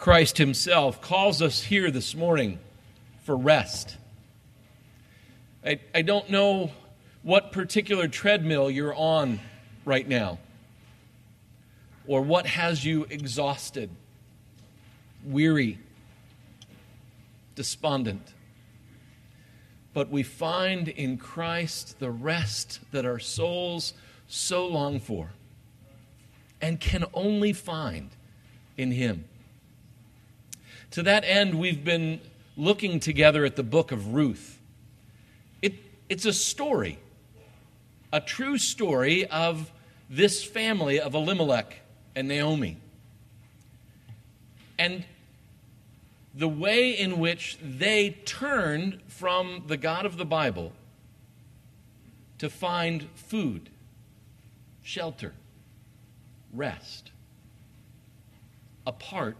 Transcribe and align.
Christ 0.00 0.38
Himself, 0.38 1.02
calls 1.02 1.42
us 1.42 1.62
here 1.62 1.90
this 1.90 2.14
morning 2.14 2.58
for 3.24 3.36
rest. 3.36 3.98
I, 5.62 5.78
I 5.94 6.00
don't 6.00 6.30
know 6.30 6.70
what 7.22 7.52
particular 7.52 8.08
treadmill 8.08 8.70
you're 8.70 8.94
on 8.94 9.40
right 9.84 10.08
now, 10.08 10.38
or 12.06 12.22
what 12.22 12.46
has 12.46 12.82
you 12.82 13.06
exhausted, 13.10 13.90
weary, 15.22 15.78
despondent. 17.54 18.26
But 19.92 20.08
we 20.08 20.22
find 20.22 20.88
in 20.88 21.18
Christ 21.18 22.00
the 22.00 22.10
rest 22.10 22.80
that 22.92 23.04
our 23.04 23.18
souls 23.18 23.92
so 24.28 24.66
long 24.66 24.98
for 24.98 25.32
and 26.62 26.80
can 26.80 27.04
only 27.12 27.52
find 27.52 28.08
in 28.78 28.92
Him. 28.92 29.26
To 30.92 31.02
that 31.04 31.24
end, 31.24 31.54
we've 31.54 31.84
been 31.84 32.20
looking 32.56 32.98
together 32.98 33.44
at 33.44 33.56
the 33.56 33.62
book 33.62 33.92
of 33.92 34.12
Ruth. 34.12 34.58
It, 35.62 35.74
it's 36.08 36.26
a 36.26 36.32
story, 36.32 36.98
a 38.12 38.20
true 38.20 38.58
story 38.58 39.26
of 39.26 39.70
this 40.08 40.42
family 40.42 40.98
of 40.98 41.14
Elimelech 41.14 41.80
and 42.16 42.26
Naomi. 42.26 42.76
And 44.78 45.04
the 46.34 46.48
way 46.48 46.90
in 46.90 47.18
which 47.18 47.58
they 47.62 48.10
turned 48.24 49.00
from 49.06 49.64
the 49.68 49.76
God 49.76 50.06
of 50.06 50.16
the 50.16 50.24
Bible 50.24 50.72
to 52.38 52.50
find 52.50 53.06
food, 53.14 53.68
shelter, 54.82 55.34
rest, 56.52 57.10
apart 58.86 59.36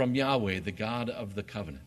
from 0.00 0.14
Yahweh, 0.14 0.60
the 0.60 0.72
God 0.72 1.10
of 1.10 1.34
the 1.34 1.42
covenant. 1.42 1.84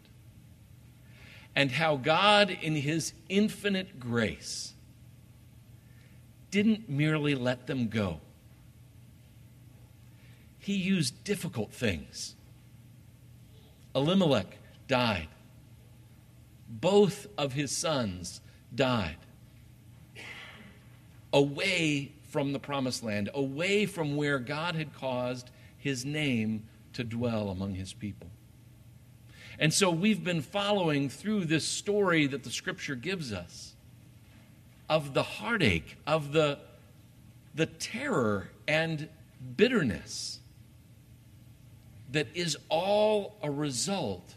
And 1.56 1.72
how 1.72 1.95
God, 1.95 2.52
in 2.52 2.75
his 2.75 3.11
infinite 3.28 4.00
grace, 4.00 4.75
didn't 6.52 6.88
merely 6.88 7.34
let 7.34 7.66
them 7.66 7.88
go. 7.88 8.19
He 10.59 10.75
used 10.75 11.23
difficult 11.23 11.73
things. 11.73 12.36
Elimelech 13.95 14.59
died. 14.88 15.30
Both 16.69 17.25
of 17.36 17.53
his 17.53 17.75
sons 17.75 18.41
died. 18.75 19.17
Away 21.34 22.11
from 22.30 22.53
the 22.53 22.59
promised 22.59 23.02
land, 23.02 23.31
away 23.34 23.88
from 23.88 24.16
where 24.16 24.38
God 24.38 24.75
had 24.75 24.94
caused 24.94 25.50
his 25.80 26.06
name 26.06 26.66
to 26.94 27.03
dwell 27.03 27.49
among 27.49 27.75
his 27.75 27.94
people. 27.94 28.30
And 29.59 29.73
so 29.73 29.91
we've 29.91 30.23
been 30.23 30.41
following 30.41 31.09
through 31.09 31.45
this 31.45 31.66
story 31.66 32.27
that 32.27 32.44
the 32.44 32.50
scripture 32.50 32.95
gives 32.95 33.31
us 33.31 33.73
of 34.89 35.13
the 35.13 35.23
heartache, 35.23 35.97
of 36.05 36.33
the, 36.33 36.59
the 37.55 37.66
terror 37.66 38.50
and 38.67 39.08
bitterness 39.55 40.39
that 42.11 42.27
is 42.35 42.58
all 42.69 43.38
a 43.41 43.50
result 43.50 44.35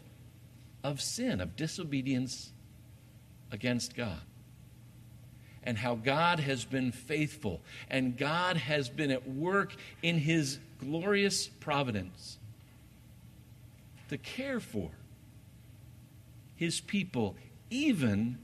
of 0.83 1.01
sin, 1.01 1.41
of 1.41 1.55
disobedience 1.55 2.51
against 3.51 3.95
God. 3.95 4.21
And 5.63 5.77
how 5.77 5.95
God 5.95 6.39
has 6.39 6.63
been 6.63 6.91
faithful, 6.91 7.61
and 7.89 8.17
God 8.17 8.55
has 8.55 8.87
been 8.87 9.11
at 9.11 9.27
work 9.27 9.75
in 10.01 10.17
His 10.17 10.59
glorious 10.79 11.47
providence 11.47 12.36
to 14.09 14.17
care 14.17 14.59
for 14.59 14.91
His 16.55 16.79
people, 16.79 17.35
even 17.69 18.37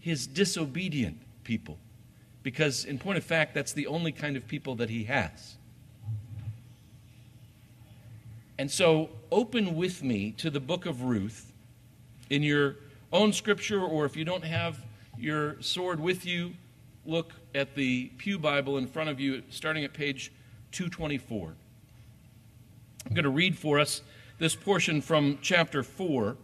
His 0.00 0.26
disobedient 0.26 1.18
people. 1.44 1.78
Because, 2.42 2.84
in 2.84 2.98
point 2.98 3.18
of 3.18 3.24
fact, 3.24 3.54
that's 3.54 3.72
the 3.72 3.86
only 3.86 4.12
kind 4.12 4.36
of 4.36 4.46
people 4.46 4.74
that 4.76 4.90
He 4.90 5.04
has. 5.04 5.56
And 8.58 8.70
so, 8.70 9.10
open 9.30 9.76
with 9.76 10.02
me 10.02 10.32
to 10.38 10.50
the 10.50 10.60
book 10.60 10.86
of 10.86 11.02
Ruth 11.02 11.52
in 12.30 12.42
your 12.42 12.76
own 13.12 13.32
scripture, 13.32 13.80
or 13.80 14.04
if 14.04 14.16
you 14.16 14.24
don't 14.24 14.44
have 14.44 14.84
your 15.16 15.60
sword 15.62 16.00
with 16.00 16.26
you, 16.26 16.54
look 17.06 17.32
at 17.54 17.74
the 17.74 18.06
Pew 18.18 18.38
Bible 18.38 18.78
in 18.78 18.86
front 18.86 19.10
of 19.10 19.18
you, 19.18 19.42
starting 19.50 19.84
at 19.84 19.92
page 19.92 20.32
224. 20.72 21.54
I'm 23.06 23.14
going 23.14 23.24
to 23.24 23.30
read 23.30 23.56
for 23.56 23.78
us 23.78 24.02
this 24.38 24.54
portion 24.54 25.00
from 25.00 25.38
chapter 25.42 25.82
4. 25.82 26.36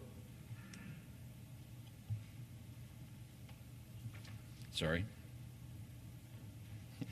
Sorry. 4.73 5.05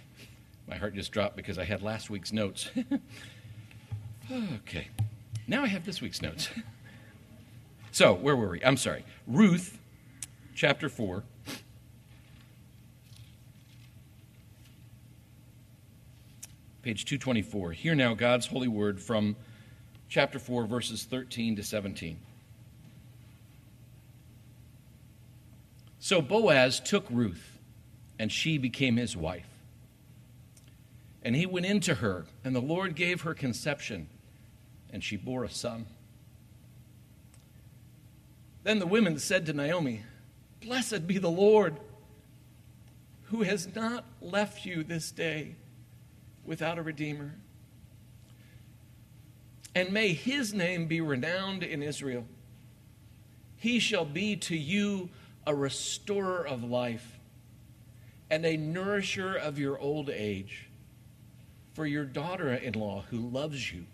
My 0.68 0.76
heart 0.76 0.94
just 0.94 1.12
dropped 1.12 1.36
because 1.36 1.58
I 1.58 1.64
had 1.64 1.82
last 1.82 2.10
week's 2.10 2.32
notes. 2.32 2.70
Okay. 4.30 4.88
Now 5.46 5.62
I 5.62 5.66
have 5.66 5.84
this 5.84 6.00
week's 6.00 6.22
notes. 6.22 6.48
so, 7.92 8.14
where 8.14 8.36
were 8.36 8.48
we? 8.48 8.64
I'm 8.64 8.76
sorry. 8.76 9.04
Ruth, 9.26 9.78
chapter 10.54 10.88
4. 10.88 11.24
Page 16.82 17.04
224. 17.04 17.72
Hear 17.72 17.94
now 17.94 18.14
God's 18.14 18.46
holy 18.46 18.68
word 18.68 19.00
from 19.00 19.36
chapter 20.12 20.38
4, 20.38 20.66
verses 20.66 21.04
13 21.04 21.56
to 21.56 21.62
17. 21.62 22.18
So 26.00 26.20
Boaz 26.20 26.80
took 26.80 27.06
Ruth, 27.08 27.58
and 28.18 28.30
she 28.30 28.58
became 28.58 28.96
his 28.96 29.16
wife. 29.16 29.48
And 31.22 31.34
he 31.34 31.46
went 31.46 31.64
into 31.64 31.94
her, 31.94 32.26
and 32.44 32.54
the 32.54 32.60
Lord 32.60 32.94
gave 32.94 33.22
her 33.22 33.32
conception 33.32 34.08
and 34.92 35.02
she 35.02 35.16
bore 35.16 35.42
a 35.42 35.50
son. 35.50 35.86
Then 38.62 38.78
the 38.78 38.86
women 38.86 39.18
said 39.18 39.46
to 39.46 39.54
Naomi, 39.54 40.02
Blessed 40.60 41.06
be 41.06 41.16
the 41.16 41.30
Lord, 41.30 41.76
who 43.30 43.42
has 43.42 43.74
not 43.74 44.04
left 44.20 44.66
you 44.66 44.84
this 44.84 45.10
day 45.10 45.56
without 46.44 46.78
a 46.78 46.82
redeemer. 46.82 47.32
And 49.74 49.92
may 49.92 50.12
his 50.12 50.52
name 50.52 50.86
be 50.86 51.00
renowned 51.00 51.62
in 51.62 51.82
Israel. 51.82 52.24
He 53.56 53.78
shall 53.78 54.04
be 54.04 54.36
to 54.36 54.56
you 54.56 55.08
a 55.46 55.54
restorer 55.54 56.46
of 56.46 56.62
life 56.62 57.18
and 58.30 58.44
a 58.44 58.56
nourisher 58.56 59.34
of 59.34 59.58
your 59.58 59.78
old 59.78 60.10
age 60.10 60.68
for 61.72 61.86
your 61.86 62.04
daughter 62.04 62.52
in 62.52 62.74
law 62.74 63.04
who 63.10 63.18
loves 63.18 63.72
you 63.72 63.86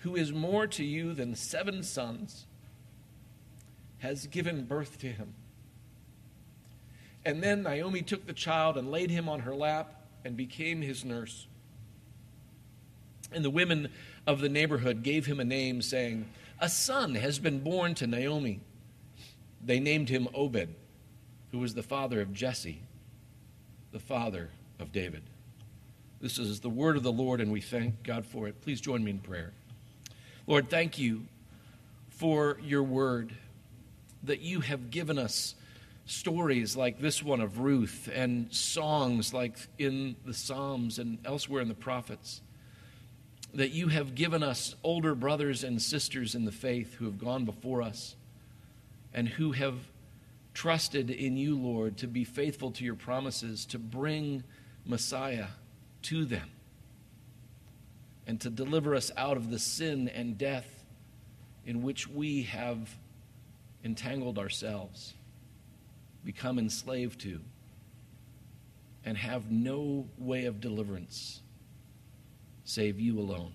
who 0.00 0.16
is 0.16 0.32
more 0.32 0.66
to 0.66 0.84
you 0.84 1.12
than 1.12 1.34
seven 1.34 1.82
sons, 1.82 2.46
has 3.98 4.26
given 4.26 4.64
birth 4.64 4.98
to 4.98 5.08
him. 5.08 5.34
And 7.24 7.42
then 7.42 7.62
Naomi 7.62 8.00
took 8.00 8.26
the 8.26 8.32
child 8.32 8.78
and 8.78 8.90
laid 8.90 9.10
him 9.10 9.28
on 9.28 9.40
her 9.40 9.54
lap 9.54 10.06
and 10.24 10.36
became 10.36 10.80
his 10.80 11.04
nurse. 11.04 11.46
And 13.32 13.44
the 13.44 13.50
women 13.50 13.90
of 14.26 14.40
the 14.40 14.48
neighborhood 14.48 15.02
gave 15.02 15.26
him 15.26 15.40
a 15.40 15.44
name, 15.44 15.82
saying, 15.82 16.28
A 16.58 16.68
son 16.68 17.14
has 17.14 17.38
been 17.38 17.60
born 17.60 17.94
to 17.96 18.06
Naomi. 18.06 18.60
They 19.64 19.80
named 19.80 20.08
him 20.08 20.28
Obed, 20.34 20.74
who 21.52 21.58
was 21.58 21.74
the 21.74 21.82
father 21.82 22.20
of 22.20 22.32
Jesse, 22.32 22.82
the 23.92 24.00
father 24.00 24.50
of 24.78 24.92
David. 24.92 25.22
This 26.20 26.38
is 26.38 26.60
the 26.60 26.70
word 26.70 26.96
of 26.96 27.02
the 27.02 27.12
Lord, 27.12 27.40
and 27.40 27.50
we 27.50 27.60
thank 27.60 28.02
God 28.02 28.26
for 28.26 28.46
it. 28.46 28.60
Please 28.60 28.80
join 28.80 29.02
me 29.02 29.10
in 29.10 29.18
prayer. 29.20 29.52
Lord, 30.46 30.68
thank 30.68 30.98
you 30.98 31.22
for 32.10 32.58
your 32.62 32.82
word 32.82 33.34
that 34.24 34.40
you 34.40 34.60
have 34.60 34.90
given 34.90 35.18
us 35.18 35.54
stories 36.04 36.76
like 36.76 37.00
this 37.00 37.22
one 37.22 37.40
of 37.40 37.60
Ruth 37.60 38.10
and 38.12 38.52
songs 38.52 39.32
like 39.32 39.54
in 39.78 40.16
the 40.26 40.34
Psalms 40.34 40.98
and 40.98 41.18
elsewhere 41.24 41.62
in 41.62 41.68
the 41.68 41.74
prophets. 41.74 42.42
That 43.54 43.72
you 43.72 43.88
have 43.88 44.14
given 44.14 44.42
us 44.42 44.74
older 44.84 45.14
brothers 45.14 45.64
and 45.64 45.82
sisters 45.82 46.34
in 46.34 46.44
the 46.44 46.52
faith 46.52 46.94
who 46.94 47.04
have 47.06 47.18
gone 47.18 47.44
before 47.44 47.82
us 47.82 48.14
and 49.12 49.28
who 49.28 49.52
have 49.52 49.74
trusted 50.54 51.10
in 51.10 51.36
you, 51.36 51.56
Lord, 51.56 51.96
to 51.98 52.06
be 52.06 52.24
faithful 52.24 52.70
to 52.72 52.84
your 52.84 52.94
promises, 52.94 53.64
to 53.66 53.78
bring 53.78 54.44
Messiah 54.84 55.46
to 56.02 56.24
them 56.24 56.50
and 58.26 58.40
to 58.40 58.50
deliver 58.50 58.94
us 58.94 59.10
out 59.16 59.36
of 59.36 59.50
the 59.50 59.58
sin 59.58 60.08
and 60.08 60.38
death 60.38 60.84
in 61.66 61.82
which 61.82 62.08
we 62.08 62.42
have 62.44 62.96
entangled 63.84 64.38
ourselves, 64.38 65.14
become 66.24 66.58
enslaved 66.58 67.20
to, 67.22 67.40
and 69.04 69.16
have 69.16 69.50
no 69.50 70.06
way 70.18 70.44
of 70.44 70.60
deliverance 70.60 71.40
save 72.70 73.00
you 73.00 73.18
alone. 73.18 73.52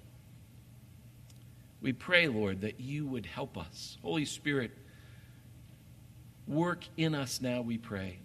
We 1.82 1.94
pray, 1.94 2.28
Lord, 2.28 2.62
that 2.62 2.80
you 2.80 3.06
would 3.08 3.26
help 3.26 3.58
us. 3.58 3.98
Holy 4.02 4.26
Spirit, 4.26 4.72
work 6.48 6.84
in 6.98 7.16
us 7.16 7.42
now, 7.42 7.62
we 7.62 7.78
pray. 7.78 8.20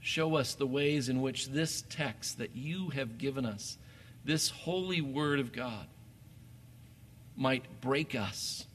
Show 0.00 0.36
us 0.36 0.54
the 0.54 0.66
ways 0.66 1.08
in 1.08 1.20
which 1.20 1.48
this 1.48 1.84
text 1.90 2.38
that 2.38 2.54
you 2.54 2.90
have 2.90 3.18
given 3.18 3.44
us, 3.44 3.76
this 4.24 4.48
holy 4.48 5.00
word 5.00 5.40
of 5.40 5.52
God, 5.52 5.86
might 7.36 7.80
break 7.80 8.14
us 8.14 8.66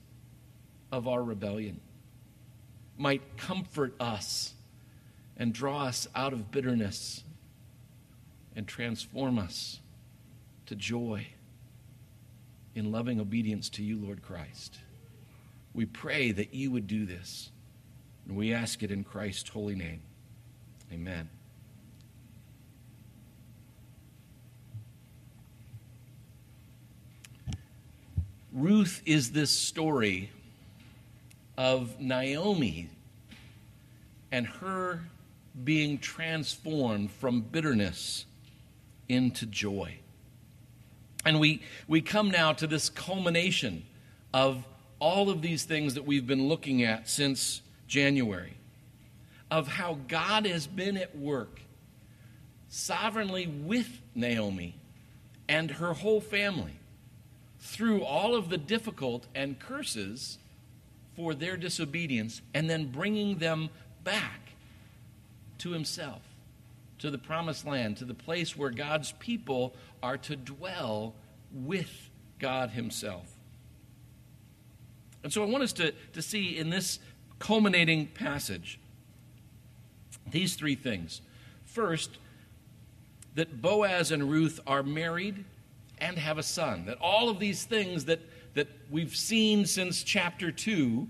of 0.92 1.08
our 1.08 1.24
rebellion, 1.24 1.80
might 2.98 3.38
comfort 3.38 3.96
us 4.00 4.54
and 5.38 5.52
draw 5.52 5.86
us 5.86 6.08
out 6.14 6.34
of 6.34 6.52
bitterness 6.52 7.24
and 8.56 8.68
transform 8.68 9.40
us 9.40 9.80
to 10.72 10.76
joy 10.78 11.28
in 12.76 12.94
loving 12.94 13.20
obedience 13.20 13.68
to 13.68 13.84
you, 13.84 13.98
Lord 13.98 14.22
Christ. 14.22 14.78
We 15.74 15.86
pray 15.86 16.32
that 16.32 16.54
you 16.54 16.72
would 16.72 16.88
do 16.88 17.06
this, 17.06 17.52
and 18.26 18.38
we 18.38 18.54
ask 18.54 18.82
it 18.82 18.90
in 18.90 19.04
Christ's 19.04 19.50
holy 19.50 19.76
name. 19.76 20.02
Amen. 20.94 21.30
Ruth 28.54 29.02
is 29.06 29.34
this 29.34 29.52
story 29.52 30.32
of 31.58 32.00
Naomi 32.00 32.90
and 34.32 34.48
her 34.48 35.02
being 35.66 35.98
transformed 35.98 37.12
from 37.12 37.42
bitterness 37.42 38.26
into 39.10 39.46
joy. 39.46 39.98
And 41.26 41.40
we, 41.40 41.62
we 41.88 42.02
come 42.02 42.32
now 42.32 42.54
to 42.54 42.68
this 42.68 42.90
culmination 42.90 43.84
of 44.34 44.64
all 45.00 45.30
of 45.30 45.42
these 45.42 45.64
things 45.64 45.96
that 45.96 46.06
we've 46.06 46.28
been 46.28 46.48
looking 46.48 46.84
at 46.84 47.10
since 47.10 47.62
January 47.88 48.54
of 49.50 49.68
how 49.68 49.98
God 50.08 50.46
has 50.46 50.66
been 50.66 50.96
at 50.96 51.16
work 51.18 51.62
sovereignly 52.70 53.48
with 53.48 54.00
Naomi 54.16 54.76
and 55.50 55.70
her 55.70 55.94
whole 55.94 56.22
family 56.22 56.80
through 57.60 58.04
all 58.04 58.34
of 58.34 58.50
the 58.50 58.58
difficult 58.58 59.28
and 59.36 59.60
curses 59.60 60.38
for 61.16 61.34
their 61.34 61.58
disobedience 61.58 62.42
and 62.54 62.70
then 62.70 62.86
bringing 62.86 63.38
them 63.38 63.70
back 64.04 64.54
to 65.58 65.72
himself, 65.72 66.22
to 67.02 67.10
the 67.10 67.18
promised 67.18 67.66
land, 67.66 67.98
to 67.98 68.06
the 68.06 68.14
place 68.14 68.56
where 68.56 68.70
God's 68.70 69.12
people 69.14 69.76
are 70.04 70.18
to 70.20 70.36
dwell 70.36 71.16
with 71.52 72.10
God 72.38 72.70
himself. 72.70 73.36
And 75.24 75.34
so 75.34 75.44
I 75.44 75.48
want 75.48 75.64
us 75.64 75.74
to, 75.74 75.94
to 76.14 76.22
see 76.22 76.58
in 76.58 76.70
this 76.70 77.00
culminating 77.40 78.06
passage 78.08 78.80
these 80.30 80.56
three 80.56 80.76
things. 80.76 81.22
First, 81.66 82.20
that 83.34 83.62
Boaz 83.62 84.12
and 84.12 84.30
Ruth 84.30 84.60
are 84.68 84.84
married 84.84 85.44
and 85.98 86.20
have 86.20 86.38
a 86.38 86.44
son. 86.44 86.86
That 86.86 87.00
all 87.00 87.30
of 87.30 87.40
these 87.40 87.64
things 87.64 88.06
that, 88.06 88.20
that 88.54 88.68
we've 88.92 89.16
seen 89.16 89.66
since 89.66 90.04
chapter 90.04 90.52
2, 90.52 91.08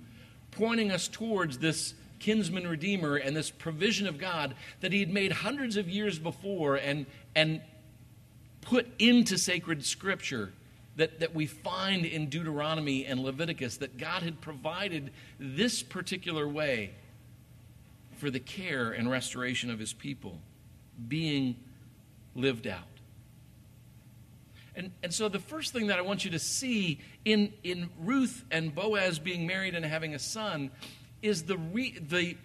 pointing 0.51 0.89
us 0.89 1.09
towards 1.09 1.57
this 1.57 1.95
kinsman 2.21 2.67
redeemer 2.67 3.17
and 3.17 3.35
this 3.35 3.49
provision 3.49 4.07
of 4.07 4.17
God 4.17 4.55
that 4.79 4.93
he 4.93 4.99
had 5.01 5.09
made 5.09 5.31
hundreds 5.31 5.75
of 5.75 5.89
years 5.89 6.19
before 6.19 6.75
and, 6.77 7.05
and 7.35 7.61
put 8.61 8.87
into 8.99 9.37
sacred 9.37 9.83
scripture 9.83 10.53
that, 10.95 11.19
that 11.19 11.33
we 11.33 11.47
find 11.47 12.05
in 12.05 12.29
Deuteronomy 12.29 13.05
and 13.05 13.19
Leviticus 13.19 13.77
that 13.77 13.97
God 13.97 14.23
had 14.23 14.39
provided 14.39 15.11
this 15.39 15.81
particular 15.81 16.47
way 16.47 16.91
for 18.17 18.29
the 18.29 18.39
care 18.39 18.91
and 18.91 19.09
restoration 19.09 19.71
of 19.71 19.79
his 19.79 19.93
people 19.93 20.39
being 21.07 21.55
lived 22.35 22.67
out. 22.67 22.83
And, 24.75 24.91
and 25.03 25.13
so 25.13 25.27
the 25.27 25.39
first 25.39 25.73
thing 25.73 25.87
that 25.87 25.97
I 25.97 26.01
want 26.01 26.23
you 26.23 26.31
to 26.31 26.39
see 26.39 26.99
in, 27.25 27.51
in 27.63 27.89
Ruth 27.99 28.45
and 28.51 28.73
Boaz 28.73 29.19
being 29.19 29.47
married 29.47 29.75
and 29.75 29.83
having 29.83 30.13
a 30.13 30.19
son 30.19 30.71
is 31.21 31.43
the, 31.43 31.57
re, 31.57 31.97
the, 31.99 32.37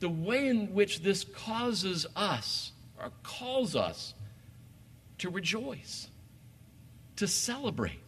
the 0.00 0.08
way 0.08 0.48
in 0.48 0.74
which 0.74 1.02
this 1.02 1.24
causes 1.24 2.06
us 2.16 2.72
or 3.00 3.10
calls 3.22 3.76
us 3.76 4.14
to 5.18 5.30
rejoice, 5.30 6.08
to 7.16 7.26
celebrate, 7.26 8.00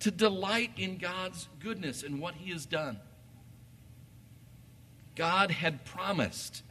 to 0.00 0.10
delight 0.10 0.72
in 0.76 0.98
God's 0.98 1.48
goodness 1.60 2.02
and 2.02 2.20
what 2.20 2.34
He 2.34 2.50
has 2.50 2.66
done. 2.66 2.98
God 5.14 5.50
had 5.50 5.84
promised 5.84 6.62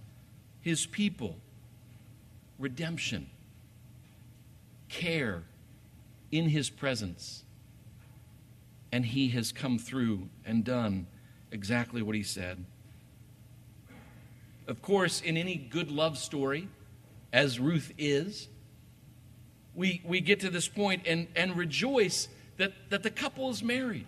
His 0.61 0.85
people 0.85 1.37
redemption, 2.59 3.29
care 4.89 5.43
in 6.31 6.49
His 6.49 6.69
presence, 6.69 7.43
and 8.91 9.05
He 9.05 9.29
has 9.29 9.51
come 9.51 9.79
through 9.79 10.29
and 10.45 10.63
done 10.63 11.07
exactly 11.51 12.01
what 12.01 12.15
He 12.15 12.23
said. 12.23 12.63
Of 14.67 14.81
course, 14.81 15.21
in 15.21 15.37
any 15.37 15.55
good 15.55 15.91
love 15.91 16.17
story, 16.17 16.67
as 17.33 17.59
Ruth 17.59 17.91
is, 17.97 18.47
we, 19.75 20.01
we 20.05 20.21
get 20.21 20.41
to 20.41 20.49
this 20.49 20.67
point 20.67 21.03
and, 21.05 21.27
and 21.35 21.55
rejoice 21.55 22.27
that, 22.57 22.73
that 22.89 23.03
the 23.03 23.09
couple 23.09 23.49
is 23.49 23.63
married. 23.63 24.05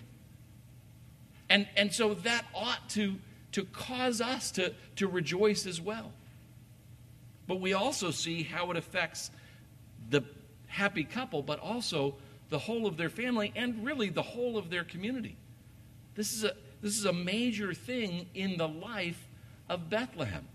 And, 1.49 1.67
and 1.75 1.93
so 1.93 2.13
that 2.15 2.45
ought 2.53 2.89
to, 2.91 3.15
to 3.53 3.65
cause 3.65 4.21
us 4.21 4.51
to, 4.51 4.73
to 4.97 5.07
rejoice 5.07 5.65
as 5.65 5.79
well. 5.79 6.11
But 7.47 7.59
we 7.59 7.73
also 7.73 8.11
see 8.11 8.43
how 8.43 8.71
it 8.71 8.77
affects 8.77 9.31
the 10.09 10.23
happy 10.67 11.03
couple, 11.03 11.41
but 11.41 11.59
also 11.59 12.15
the 12.49 12.59
whole 12.59 12.87
of 12.87 12.97
their 12.97 13.09
family 13.09 13.51
and 13.55 13.83
really 13.83 14.09
the 14.09 14.21
whole 14.21 14.57
of 14.57 14.69
their 14.69 14.83
community. 14.83 15.35
This 16.15 16.33
is 16.33 16.43
a, 16.43 16.53
this 16.83 16.99
is 16.99 17.05
a 17.05 17.13
major 17.13 17.73
thing 17.73 18.27
in 18.35 18.57
the 18.57 18.67
life 18.67 19.29
of 19.69 19.89
Bethlehem. 19.89 20.45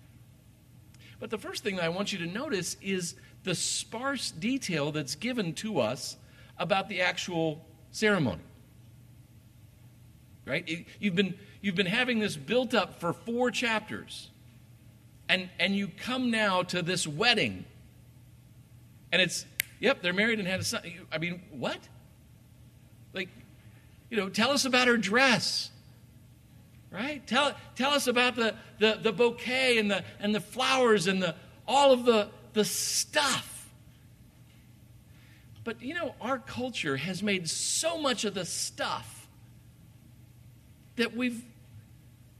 But 1.19 1.31
the 1.31 1.39
first 1.39 1.65
thing 1.65 1.77
that 1.77 1.85
I 1.85 1.89
want 1.89 2.13
you 2.13 2.19
to 2.19 2.27
notice 2.27 2.77
is 2.83 3.15
the 3.45 3.55
sparse 3.55 4.31
detail 4.31 4.93
that's 4.93 5.15
given 5.15 5.55
to 5.55 5.81
us 5.81 6.19
about 6.59 6.91
the 6.91 7.01
actual 7.01 7.65
ceremony. 7.93 8.43
Right? 10.45 10.87
You've 11.01 11.15
been, 11.15 11.35
you've 11.63 11.75
been 11.75 11.87
having 11.87 12.19
this 12.19 12.37
built 12.37 12.75
up 12.75 13.01
for 13.01 13.15
four 13.15 13.51
chapters. 13.51 14.29
And, 15.31 15.49
and 15.59 15.75
you 15.75 15.89
come 15.89 16.31
now 16.31 16.63
to 16.65 16.83
this 16.83 17.07
wedding. 17.07 17.65
And 19.13 19.23
it's, 19.23 19.47
yep, 19.81 20.03
they're 20.03 20.13
married 20.13 20.41
and 20.41 20.47
had 20.47 20.61
a 20.61 20.65
son. 20.65 20.83
I 21.11 21.17
mean, 21.17 21.43
what? 21.51 21.79
Like, 23.15 23.31
you 24.11 24.19
know, 24.19 24.29
tell 24.29 24.51
us 24.51 24.67
about 24.67 24.89
her 24.89 24.99
dress. 24.99 25.71
Right? 26.91 27.27
Tell, 27.27 27.55
tell 27.75 27.91
us 27.91 28.07
about 28.07 28.37
the, 28.37 28.55
the, 28.79 28.99
the 29.03 29.13
bouquet 29.13 29.79
and 29.79 29.91
the, 29.91 30.05
and 30.21 30.35
the 30.35 30.41
flowers 30.41 31.07
and 31.07 31.23
the, 31.23 31.35
all 31.67 31.93
of 31.93 32.05
the, 32.05 32.29
the 32.55 32.65
stuff. 32.65 33.71
But 35.65 35.83
you 35.83 35.93
know, 35.93 36.15
our 36.21 36.39
culture 36.39 36.97
has 36.97 37.23
made 37.23 37.49
so 37.49 37.99
much 37.99 38.25
of 38.25 38.33
the 38.33 38.47
stuff 38.47 39.29
that 40.97 41.15
we've, 41.15 41.45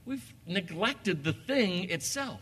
we've 0.05 0.33
neglected 0.47 1.23
the 1.23 1.33
thing 1.33 1.89
itself. 1.91 2.41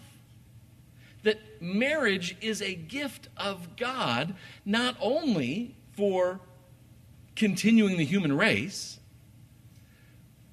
That 1.23 1.61
marriage 1.61 2.37
is 2.39 2.61
a 2.61 2.73
gift 2.73 3.27
of 3.35 3.75
God, 3.75 4.33
not 4.65 4.95
only 5.01 5.75
for 5.91 6.39
continuing 7.35 7.97
the 7.97 8.05
human 8.05 8.35
race, 8.37 8.99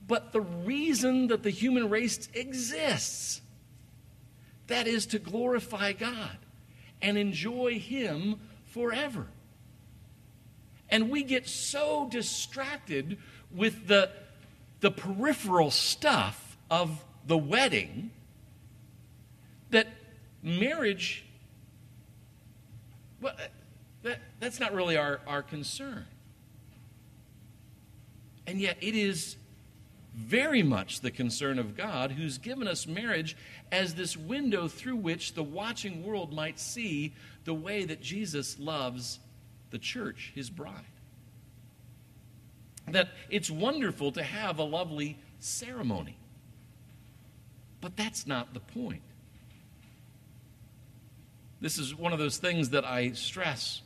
but 0.07 0.33
the 0.33 0.41
reason 0.41 1.29
that 1.29 1.43
the 1.43 1.51
human 1.51 1.89
race 1.89 2.29
exists. 2.35 3.41
That 4.67 4.87
is 4.87 5.07
to 5.07 5.19
glorify 5.19 5.93
God 5.93 6.37
and 7.03 7.19
enjoy 7.19 7.79
Him 7.79 8.41
forever. 8.67 9.27
And 10.89 11.11
we 11.11 11.23
get 11.23 11.49
so 11.49 12.09
distracted 12.11 13.19
with 13.55 13.87
the, 13.87 14.11
the 14.81 14.91
peripheral 14.91 15.71
stuff 15.71 16.57
of 16.71 17.05
the 17.27 17.39
wedding 17.39 18.11
that 19.71 19.89
marriage, 20.43 21.25
well, 23.21 23.35
that, 24.03 24.21
that's 24.41 24.61
not 24.61 24.73
really 24.73 24.97
our, 24.97 25.21
our 25.27 25.43
concern. 25.43 26.07
And 28.47 28.61
yet, 28.61 28.77
it 28.81 28.95
is 28.95 29.37
very 30.15 30.63
much 30.63 31.01
the 31.01 31.11
concern 31.11 31.59
of 31.59 31.77
God 31.77 32.13
who's 32.13 32.39
given 32.39 32.69
us 32.69 32.87
marriage 32.87 33.37
as 33.73 33.95
this 33.95 34.17
window 34.17 34.69
through 34.69 34.97
which 34.97 35.35
the 35.35 35.43
watching 35.43 36.05
world 36.05 36.33
might 36.33 36.61
see 36.61 37.13
the 37.45 37.55
way 37.55 37.85
that 37.85 38.01
Jesus 38.01 38.59
loves 38.59 39.19
the 39.71 39.79
church, 39.79 40.33
his 40.35 40.51
bride. 40.51 40.85
that 42.87 43.09
it's 43.31 43.51
wonderful 43.51 44.13
to 44.13 44.23
have 44.23 44.59
a 44.59 44.63
lovely 44.63 45.19
ceremony. 45.41 46.17
But 47.81 47.97
that's 47.97 48.27
not 48.27 48.53
the 48.55 48.61
point. 48.61 49.01
This 51.61 51.79
is 51.79 51.95
one 51.95 52.13
of 52.13 52.19
those 52.19 52.37
things 52.37 52.71
that 52.71 52.85
I 52.85 53.13
stress 53.13 53.81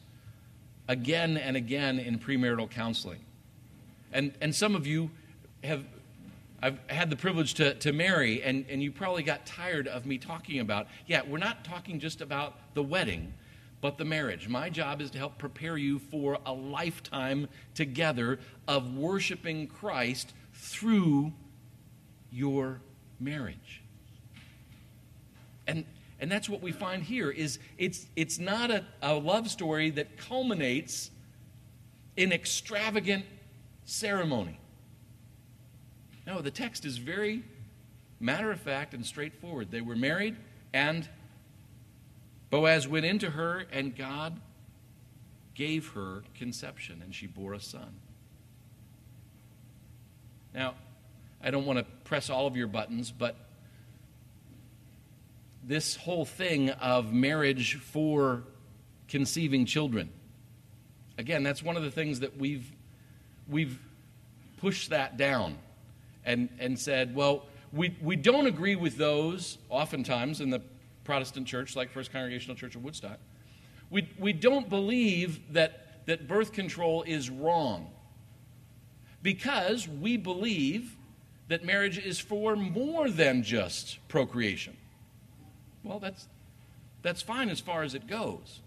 again 0.89 1.37
and 1.37 1.57
again 1.57 1.99
in 2.01 2.19
premarital 2.19 2.71
counseling. 2.71 3.21
And, 4.13 4.35
and 4.41 4.55
some 4.55 4.75
of 4.75 4.87
you 4.87 5.11
have 5.63 5.85
I've 6.61 6.81
had 6.89 7.09
the 7.09 7.17
privilege 7.17 7.55
to, 7.55 7.75
to 7.75 7.93
marry, 7.93 8.43
and, 8.43 8.65
and 8.69 8.83
you 8.83 8.91
probably 8.91 9.23
got 9.23 9.47
tired 9.47 9.87
of 9.87 10.07
me 10.07 10.19
talking 10.19 10.59
about, 10.59 10.89
yeah, 11.07 11.23
we're 11.27 11.39
not 11.39 11.65
talking 11.65 12.01
just 12.01 12.21
about 12.21 12.75
the 12.75 12.83
wedding, 12.83 13.33
but 13.81 13.97
the 13.97 14.05
marriage. 14.05 14.49
My 14.49 14.69
job 14.69 15.01
is 15.01 15.11
to 15.13 15.19
help 15.19 15.39
prepare 15.39 15.77
you 15.77 16.01
for 16.01 16.39
a 16.45 16.53
lifetime 16.53 17.49
together 17.75 18.41
of 18.67 18.97
worshiping 18.97 19.69
Christ 19.69 20.35
through 20.53 21.33
your 22.33 22.81
marriage. 23.21 23.83
And, 25.69 25.85
and 26.19 26.31
that's 26.31 26.49
what 26.49 26.61
we 26.61 26.73
find 26.73 27.05
here 27.05 27.31
is 27.31 27.61
it's, 27.77 28.07
it's 28.17 28.41
not 28.41 28.73
a, 28.73 28.85
a 29.01 29.15
love 29.15 29.49
story 29.49 29.91
that 29.91 30.17
culminates 30.17 31.13
in 32.17 32.33
extravagant 32.33 33.25
ceremony. 33.85 34.59
No, 36.29 36.43
the 36.43 36.51
text 36.51 36.85
is 36.85 36.99
very 36.99 37.43
matter 38.21 38.53
of 38.53 38.61
fact 38.61 38.93
and 38.93 39.05
straightforward. 39.07 39.71
They 39.71 39.81
were 39.81 39.97
married, 39.97 40.37
and 40.75 41.09
Boaz 42.51 42.87
went 42.87 43.07
into 43.07 43.31
her, 43.31 43.65
and 43.73 43.97
God 43.97 44.39
gave 45.55 45.89
her 45.93 46.23
conception, 46.35 47.01
and 47.03 47.15
she 47.15 47.27
bore 47.27 47.55
a 47.55 47.61
son. 47.61 47.95
Now, 50.53 50.75
I 51.43 51.51
don't 51.51 51.65
want 51.65 51.79
to 51.79 51.87
press 52.05 52.29
all 52.29 52.47
of 52.47 52.59
your 52.59 52.67
buttons, 52.67 53.11
but 53.11 53.35
this 55.65 55.97
whole 55.97 56.27
thing 56.27 56.69
of 56.69 57.11
marriage 57.11 57.77
for 57.77 58.43
conceiving 59.09 59.65
children, 59.65 60.11
again, 61.17 61.43
that's 61.43 61.63
one 61.63 61.79
of 61.79 61.85
the 61.85 61.91
things 61.91 62.21
that 62.21 62.37
we've, 62.37 62.71
we've 63.49 63.79
pushed 64.59 64.91
that 64.91 65.17
down 65.17 65.57
and, 66.29 66.51
and 66.59 66.79
said, 66.79 67.15
well, 67.15 67.47
we, 67.73 67.97
we 68.03 68.15
don't 68.15 68.47
agree 68.47 68.77
with 68.77 68.99
those, 68.99 69.57
oftentimes 69.71 70.43
in 70.43 70.51
the 70.51 70.61
Protestant 71.05 71.47
church, 71.47 71.75
like 71.75 71.91
First 71.91 72.13
Congregational 72.13 72.55
Church 72.55 72.77
of 72.77 72.85
Woodstock. 72.85 73.19
We, 73.89 74.11
we 74.19 74.35
don't 74.35 74.69
believe 74.69 75.55
that, 75.55 76.05
that 76.05 76.29
birth 76.29 76.53
control 76.53 77.03
is 77.03 77.31
wrong 77.31 77.91
because 79.23 79.89
we 79.89 80.19
believe 80.19 80.97
that 81.49 81.65
marriage 81.65 81.99
is 81.99 82.19
for 82.19 82.55
more 82.55 83.09
than 83.09 83.43
just 83.43 83.99
procreation. 84.09 84.77
Well, 85.83 85.99
that's, 85.99 86.29
that's 87.01 87.23
fine 87.23 87.49
as 87.49 87.59
far 87.59 87.85
as 87.85 87.95
it 87.95 88.07
goes. 88.07 88.61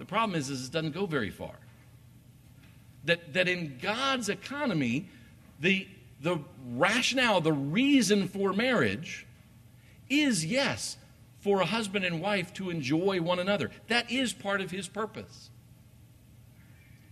The 0.00 0.04
problem 0.04 0.36
is, 0.36 0.50
is 0.50 0.66
it 0.66 0.72
doesn't 0.72 0.92
go 0.92 1.06
very 1.06 1.30
far. 1.30 1.54
That, 3.04 3.32
that 3.34 3.46
in 3.46 3.78
God's 3.80 4.28
economy, 4.28 5.08
the, 5.60 5.86
the 6.24 6.40
rationale, 6.74 7.42
the 7.42 7.52
reason 7.52 8.28
for 8.28 8.54
marriage 8.54 9.26
is 10.08 10.44
yes, 10.44 10.96
for 11.40 11.60
a 11.60 11.66
husband 11.66 12.06
and 12.06 12.20
wife 12.20 12.52
to 12.54 12.70
enjoy 12.70 13.20
one 13.20 13.38
another. 13.38 13.70
That 13.88 14.10
is 14.10 14.32
part 14.32 14.62
of 14.62 14.70
his 14.70 14.88
purpose. 14.88 15.50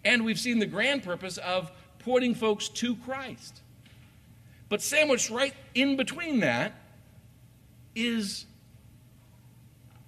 And 0.02 0.24
we've 0.24 0.40
seen 0.40 0.60
the 0.60 0.66
grand 0.66 1.02
purpose 1.04 1.36
of 1.36 1.70
pointing 1.98 2.34
folks 2.34 2.70
to 2.70 2.96
Christ. 2.96 3.60
But 4.70 4.80
sandwiched 4.80 5.28
right 5.28 5.54
in 5.74 5.96
between 5.96 6.40
that 6.40 6.72
is 7.94 8.46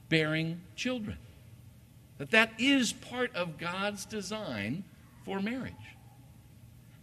bearing 0.08 0.62
children. 0.76 1.18
That 2.16 2.30
that 2.30 2.52
is 2.58 2.94
part 2.94 3.36
of 3.36 3.58
God's 3.58 4.06
design 4.06 4.84
for 5.26 5.40
marriage. 5.40 5.74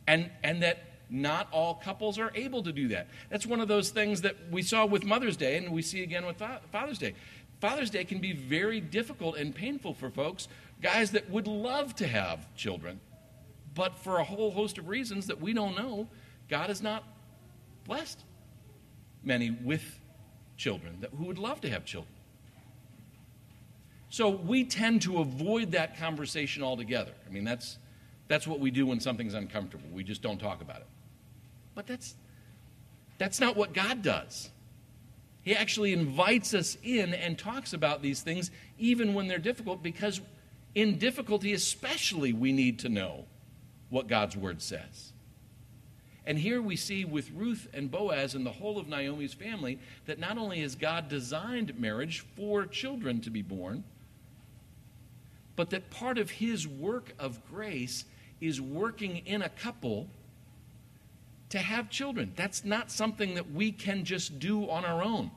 And, 0.07 0.31
and 0.43 0.63
that 0.63 0.90
not 1.11 1.49
all 1.51 1.75
couples 1.75 2.17
are 2.17 2.31
able 2.33 2.63
to 2.63 2.71
do 2.71 2.87
that. 2.87 3.07
That's 3.29 3.45
one 3.45 3.59
of 3.59 3.67
those 3.67 3.89
things 3.89 4.21
that 4.21 4.37
we 4.49 4.63
saw 4.63 4.85
with 4.85 5.03
Mother's 5.03 5.35
Day 5.35 5.57
and 5.57 5.69
we 5.69 5.81
see 5.81 6.01
again 6.01 6.25
with 6.25 6.41
Father's 6.71 6.97
Day. 6.97 7.13
Father's 7.59 7.89
Day 7.89 8.05
can 8.05 8.19
be 8.19 8.31
very 8.31 8.79
difficult 8.79 9.37
and 9.37 9.53
painful 9.53 9.93
for 9.93 10.09
folks, 10.09 10.47
guys 10.81 11.11
that 11.11 11.29
would 11.29 11.47
love 11.47 11.93
to 11.97 12.07
have 12.07 12.55
children, 12.55 12.99
but 13.75 13.99
for 13.99 14.17
a 14.17 14.23
whole 14.23 14.51
host 14.51 14.77
of 14.77 14.87
reasons 14.87 15.27
that 15.27 15.39
we 15.39 15.53
don't 15.53 15.75
know, 15.75 16.07
God 16.49 16.69
has 16.69 16.81
not 16.81 17.03
blessed 17.85 18.23
many 19.23 19.51
with 19.51 19.83
children 20.57 20.97
that, 21.01 21.11
who 21.11 21.25
would 21.25 21.37
love 21.37 21.61
to 21.61 21.69
have 21.69 21.85
children. 21.85 22.13
So 24.09 24.29
we 24.29 24.63
tend 24.63 25.03
to 25.03 25.19
avoid 25.19 25.71
that 25.71 25.97
conversation 25.97 26.63
altogether. 26.63 27.13
I 27.27 27.31
mean, 27.31 27.43
that's, 27.43 27.77
that's 28.27 28.47
what 28.47 28.59
we 28.59 28.71
do 28.71 28.85
when 28.85 28.99
something's 28.99 29.33
uncomfortable. 29.33 29.87
We 29.93 30.03
just 30.03 30.21
don't 30.21 30.39
talk 30.39 30.61
about 30.61 30.77
it. 30.77 30.87
But 31.75 31.87
that's, 31.87 32.15
that's 33.17 33.39
not 33.39 33.55
what 33.55 33.73
God 33.73 34.01
does. 34.01 34.49
He 35.43 35.55
actually 35.55 35.93
invites 35.93 36.53
us 36.53 36.77
in 36.83 37.13
and 37.13 37.37
talks 37.37 37.73
about 37.73 38.01
these 38.01 38.21
things 38.21 38.51
even 38.77 39.13
when 39.13 39.27
they're 39.27 39.39
difficult 39.39 39.81
because 39.81 40.21
in 40.75 40.97
difficulty, 40.97 41.53
especially, 41.53 42.31
we 42.31 42.51
need 42.51 42.79
to 42.79 42.89
know 42.89 43.25
what 43.89 44.07
God's 44.07 44.37
word 44.37 44.61
says. 44.61 45.11
And 46.25 46.37
here 46.37 46.61
we 46.61 46.75
see 46.75 47.03
with 47.03 47.31
Ruth 47.31 47.67
and 47.73 47.89
Boaz 47.89 48.35
and 48.35 48.45
the 48.45 48.51
whole 48.51 48.77
of 48.77 48.87
Naomi's 48.87 49.33
family 49.33 49.79
that 50.05 50.19
not 50.19 50.37
only 50.37 50.61
has 50.61 50.75
God 50.75 51.09
designed 51.09 51.77
marriage 51.79 52.23
for 52.35 52.65
children 52.65 53.21
to 53.21 53.29
be 53.29 53.41
born, 53.41 53.83
but 55.55 55.71
that 55.71 55.89
part 55.89 56.17
of 56.17 56.29
his 56.29 56.67
work 56.67 57.13
of 57.19 57.45
grace 57.49 58.05
is 58.39 58.61
working 58.61 59.17
in 59.25 59.41
a 59.41 59.49
couple 59.49 60.07
to 61.51 61.59
have 61.59 61.89
children. 61.89 62.31
That's 62.35 62.65
not 62.65 62.89
something 62.89 63.35
that 63.35 63.51
we 63.51 63.71
can 63.71 64.03
just 64.05 64.39
do 64.39 64.69
on 64.69 64.85
our 64.85 65.03
own. 65.03 65.31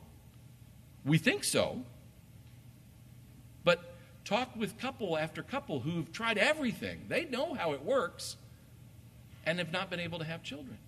We 1.04 1.18
think 1.18 1.44
so. 1.44 1.80
But 3.64 3.94
talk 4.24 4.54
with 4.56 4.78
couple 4.78 5.18
after 5.18 5.42
couple 5.42 5.80
who've 5.80 6.10
tried 6.12 6.38
everything. 6.38 7.02
They 7.08 7.24
know 7.24 7.54
how 7.54 7.72
it 7.72 7.84
works 7.84 8.36
and 9.44 9.58
have 9.58 9.72
not 9.72 9.90
been 9.90 10.00
able 10.00 10.20
to 10.20 10.24
have 10.24 10.42
children. 10.42 10.78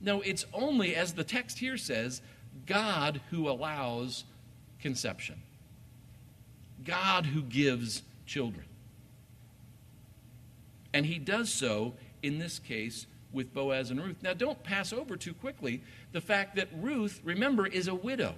No, 0.00 0.22
it's 0.22 0.46
only, 0.52 0.96
as 0.96 1.12
the 1.12 1.24
text 1.24 1.58
here 1.58 1.76
says, 1.76 2.22
God 2.66 3.20
who 3.30 3.48
allows 3.48 4.24
conception, 4.80 5.36
God 6.84 7.26
who 7.26 7.42
gives 7.42 8.02
children. 8.26 8.64
And 10.94 11.04
he 11.04 11.18
does 11.18 11.52
so, 11.52 11.94
in 12.22 12.38
this 12.38 12.58
case, 12.58 13.06
with 13.34 13.52
Boaz 13.52 13.90
and 13.90 14.02
Ruth. 14.02 14.22
Now, 14.22 14.32
don't 14.32 14.62
pass 14.62 14.92
over 14.92 15.16
too 15.16 15.34
quickly 15.34 15.82
the 16.12 16.20
fact 16.20 16.56
that 16.56 16.68
Ruth, 16.80 17.20
remember, 17.24 17.66
is 17.66 17.88
a 17.88 17.94
widow. 17.94 18.34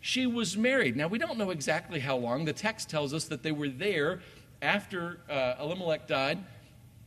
She 0.00 0.26
was 0.26 0.56
married. 0.56 0.96
Now, 0.96 1.08
we 1.08 1.18
don't 1.18 1.38
know 1.38 1.50
exactly 1.50 2.00
how 2.00 2.16
long. 2.16 2.44
The 2.44 2.52
text 2.52 2.88
tells 2.88 3.12
us 3.12 3.24
that 3.26 3.42
they 3.42 3.52
were 3.52 3.68
there 3.68 4.20
after 4.62 5.20
uh, 5.28 5.54
Elimelech 5.60 6.06
died, 6.06 6.38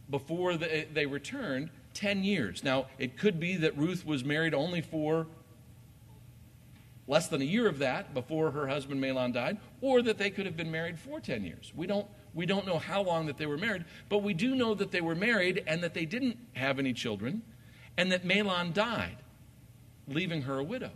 before 0.09 0.57
the, 0.57 0.85
they 0.93 1.05
returned, 1.05 1.69
10 1.93 2.23
years. 2.23 2.63
Now, 2.63 2.87
it 2.99 3.17
could 3.17 3.39
be 3.39 3.57
that 3.57 3.77
Ruth 3.77 4.05
was 4.05 4.23
married 4.23 4.53
only 4.53 4.81
for 4.81 5.27
less 7.11 7.27
than 7.27 7.41
a 7.41 7.45
year 7.45 7.67
of 7.67 7.79
that 7.79 8.13
before 8.13 8.51
her 8.51 8.67
husband 8.67 9.03
Mahlon 9.03 9.33
died, 9.33 9.57
or 9.81 10.01
that 10.01 10.17
they 10.17 10.29
could 10.29 10.45
have 10.45 10.55
been 10.55 10.71
married 10.71 10.97
for 10.97 11.19
10 11.19 11.43
years. 11.43 11.73
We 11.75 11.85
don't 11.85 12.07
we 12.33 12.45
don't 12.45 12.65
know 12.65 12.77
how 12.77 13.01
long 13.01 13.25
that 13.25 13.37
they 13.37 13.45
were 13.45 13.57
married, 13.57 13.83
but 14.07 14.19
we 14.19 14.33
do 14.33 14.55
know 14.55 14.73
that 14.73 14.91
they 14.91 15.01
were 15.01 15.15
married 15.15 15.61
and 15.67 15.83
that 15.83 15.93
they 15.93 16.05
didn't 16.05 16.37
have 16.53 16.79
any 16.79 16.93
children, 16.93 17.41
and 17.97 18.09
that 18.13 18.25
Mahlon 18.25 18.73
died, 18.73 19.17
leaving 20.07 20.43
her 20.43 20.57
a 20.57 20.63
widow. 20.63 20.91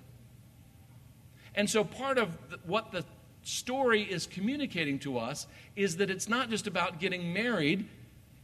And 1.53 1.69
so 1.69 1.83
part 1.83 2.17
of 2.17 2.37
what 2.65 2.93
the 2.93 3.03
story 3.43 4.03
is 4.03 4.25
communicating 4.25 4.97
to 4.99 5.17
us 5.17 5.45
is 5.75 5.97
that 5.97 6.09
it's 6.09 6.29
not 6.29 6.49
just 6.49 6.65
about 6.65 7.01
getting 7.01 7.33
married 7.33 7.89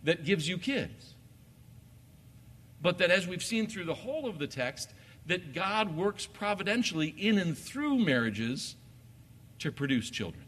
that 0.04 0.26
gives 0.26 0.50
you 0.50 0.58
kids, 0.58 1.14
but 2.82 2.98
that 2.98 3.10
as 3.10 3.26
we've 3.26 3.42
seen 3.42 3.68
through 3.68 3.86
the 3.86 3.94
whole 3.94 4.28
of 4.28 4.38
the 4.38 4.48
text, 4.48 4.92
that 5.32 5.54
God 5.54 5.96
works 5.96 6.26
providentially 6.26 7.16
in 7.18 7.38
and 7.38 7.58
through 7.58 7.98
marriages 7.98 8.76
to 9.60 9.72
produce 9.72 10.10
children 10.10 10.44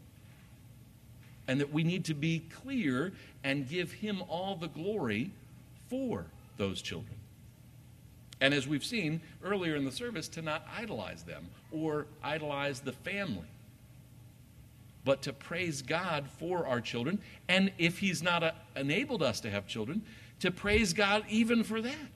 and 1.48 1.58
that 1.58 1.72
we 1.72 1.84
need 1.84 2.04
to 2.04 2.14
be 2.14 2.42
clear 2.62 3.12
and 3.42 3.66
give 3.66 3.92
Him 3.92 4.22
all 4.28 4.56
the 4.56 4.68
glory 4.68 5.30
for 5.88 6.26
those 6.58 6.82
children. 6.82 7.16
And 8.42 8.52
as 8.52 8.68
we've 8.68 8.84
seen 8.84 9.22
earlier 9.42 9.74
in 9.74 9.86
the 9.86 9.92
service, 9.92 10.28
to 10.28 10.42
not 10.42 10.66
idolize 10.76 11.22
them 11.22 11.46
or 11.72 12.06
idolize 12.22 12.80
the 12.80 12.92
family, 12.92 13.48
but 15.02 15.22
to 15.22 15.32
praise 15.32 15.80
God 15.80 16.26
for 16.38 16.66
our 16.66 16.82
children. 16.82 17.20
And 17.48 17.72
if 17.78 17.98
He's 18.00 18.22
not 18.22 18.42
a, 18.42 18.48
uh, 18.48 18.52
enabled 18.76 19.22
us 19.22 19.40
to 19.40 19.50
have 19.50 19.66
children, 19.66 20.02
to 20.40 20.50
praise 20.50 20.92
God 20.92 21.24
even 21.30 21.64
for 21.64 21.80
that. 21.80 22.10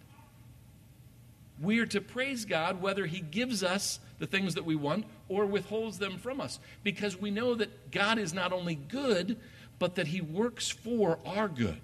We 1.60 1.80
are 1.80 1.86
to 1.86 2.00
praise 2.00 2.44
God 2.44 2.80
whether 2.80 3.06
He 3.06 3.20
gives 3.20 3.62
us 3.62 4.00
the 4.18 4.26
things 4.26 4.54
that 4.54 4.64
we 4.64 4.76
want 4.76 5.06
or 5.28 5.46
withholds 5.46 5.98
them 5.98 6.18
from 6.18 6.40
us, 6.40 6.60
because 6.82 7.20
we 7.20 7.30
know 7.30 7.54
that 7.54 7.90
God 7.90 8.18
is 8.18 8.32
not 8.32 8.52
only 8.52 8.74
good, 8.74 9.38
but 9.78 9.96
that 9.96 10.08
He 10.08 10.20
works 10.20 10.68
for 10.68 11.18
our 11.26 11.48
good. 11.48 11.80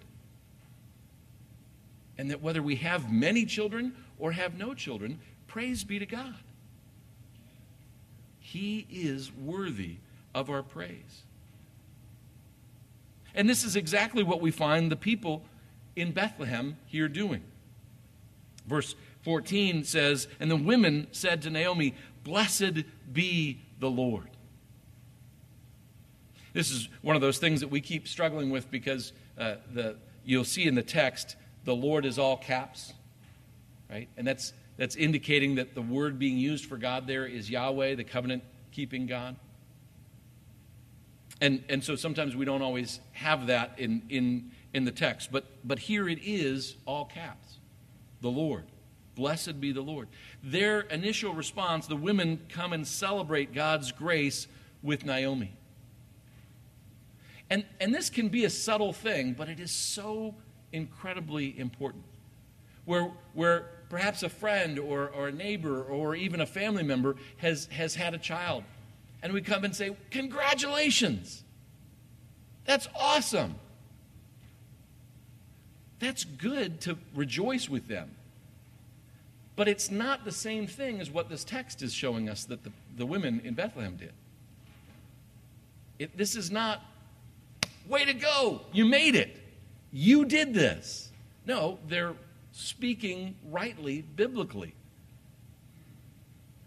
And 2.17 2.31
that 2.31 2.43
whether 2.43 2.63
we 2.63 2.77
have 2.77 3.13
many 3.13 3.45
children 3.45 3.95
or 4.19 4.33
have 4.33 4.57
no 4.57 4.75
children, 4.75 5.19
praise 5.49 5.83
be 5.83 5.99
to 5.99 6.07
God. 6.07 6.35
He 8.39 8.87
is 8.91 9.33
worthy 9.33 9.97
of 10.35 10.51
our 10.51 10.63
praise. 10.63 11.23
And 13.35 13.49
this 13.49 13.65
is 13.65 13.75
exactly 13.75 14.23
what 14.23 14.41
we 14.41 14.53
find 14.53 14.93
the 14.93 14.97
people 14.97 15.43
in 15.97 16.13
Bethlehem 16.13 16.77
here 16.87 17.09
doing. 17.09 17.43
Verse 18.67 18.95
14 19.25 19.85
says, 19.85 20.29
And 20.39 20.51
the 20.51 20.57
women 20.57 21.09
said 21.11 21.43
to 21.43 21.51
Naomi, 21.51 21.95
Blessed 22.23 22.85
be 23.13 23.61
the 23.81 23.91
Lord. 23.91 24.29
This 26.53 26.71
is 26.71 26.89
one 27.03 27.17
of 27.17 27.23
those 27.23 27.39
things 27.39 27.61
that 27.61 27.69
we 27.69 27.81
keep 27.81 28.07
struggling 28.07 28.51
with 28.51 28.71
because 28.71 29.13
uh, 29.37 29.57
the, 29.73 29.97
you'll 30.25 30.45
see 30.45 30.67
in 30.67 30.75
the 30.75 30.83
text, 30.83 31.37
the 31.65 31.75
Lord 31.75 32.05
is 32.05 32.19
all 32.19 32.37
caps, 32.37 32.93
right? 33.91 34.09
And 34.17 34.27
that's, 34.27 34.53
that's 34.77 34.95
indicating 34.95 35.57
that 35.57 35.75
the 35.75 35.83
word 35.83 36.19
being 36.19 36.39
used 36.39 36.67
for 36.67 36.77
God 36.77 37.07
there 37.07 37.27
is 37.27 37.51
Yahweh, 37.51 37.97
the 37.97 38.05
covenant 38.05 38.45
keeping 38.71 39.07
God. 39.07 39.37
And, 41.41 41.65
and 41.69 41.83
so 41.83 41.97
sometimes 41.97 42.37
we 42.37 42.45
don't 42.45 42.63
always 42.63 43.01
have 43.13 43.49
that 43.49 43.79
in, 43.79 44.03
in, 44.09 44.53
in 44.73 44.85
the 44.85 44.93
text, 44.93 45.33
but, 45.33 45.45
but 45.65 45.79
here 45.79 46.09
it 46.09 46.21
is 46.23 46.77
all 46.87 47.07
caps 47.07 47.59
the 48.21 48.31
Lord. 48.31 48.65
Blessed 49.15 49.61
be 49.61 49.73
the 49.73 49.81
Lord. 49.81 50.09
Their 50.43 50.81
initial 50.81 51.35
response, 51.35 51.87
the 51.87 51.97
women 51.97 52.41
come 52.49 52.73
and 52.73 52.87
celebrate 52.87 53.55
God's 53.55 53.93
grace 53.93 54.47
with 54.83 55.05
Naomi. 55.05 55.53
And, 57.51 57.65
and 57.81 57.95
this 57.95 58.11
can 58.11 58.29
be 58.29 58.45
a 58.45 58.51
subtle 58.51 58.93
thing, 58.93 59.35
but 59.35 59.49
it 59.49 59.61
is 59.61 59.71
so 59.71 60.35
incredibly 60.73 61.59
important. 61.59 62.05
Where, 62.85 63.13
where 63.33 63.71
perhaps 63.89 64.23
a 64.23 64.29
friend 64.29 64.79
or, 64.79 65.09
or 65.09 65.29
a 65.29 65.33
neighbor 65.33 65.85
or 65.85 66.15
even 66.17 66.41
a 66.41 66.47
family 66.47 66.83
member 66.83 67.17
has, 67.39 67.67
has 67.67 67.95
had 67.95 68.15
a 68.15 68.19
child, 68.19 68.65
and 69.23 69.33
we 69.33 69.41
come 69.41 69.65
and 69.65 69.75
say, 69.75 69.97
Congratulations! 70.11 71.45
That's 72.65 72.89
awesome! 72.99 73.55
That's 75.99 76.25
good 76.25 76.81
to 76.83 76.99
rejoice 77.15 77.69
with 77.69 77.89
them. 77.89 78.11
But 79.57 79.69
it's 79.69 79.91
not 79.91 80.25
the 80.25 80.33
same 80.33 80.67
thing 80.67 81.01
as 81.01 81.11
what 81.11 81.29
this 81.29 81.45
text 81.45 81.83
is 81.83 81.93
showing 81.93 82.29
us 82.29 82.45
that 82.45 82.65
the, 82.65 82.73
the 82.97 83.07
women 83.07 83.41
in 83.45 83.55
Bethlehem 83.55 83.97
did. 83.97 84.13
It, 85.99 86.17
this 86.17 86.35
is 86.35 86.51
not, 86.51 86.83
way 87.89 88.05
to 88.05 88.15
go, 88.15 88.63
you 88.73 88.85
made 88.85 89.15
it, 89.15 89.41
you 89.93 90.25
did 90.25 90.55
this. 90.55 91.13
No, 91.47 91.79
they're 91.89 92.15
speaking 92.53 93.37
rightly, 93.51 94.03
biblically. 94.03 94.75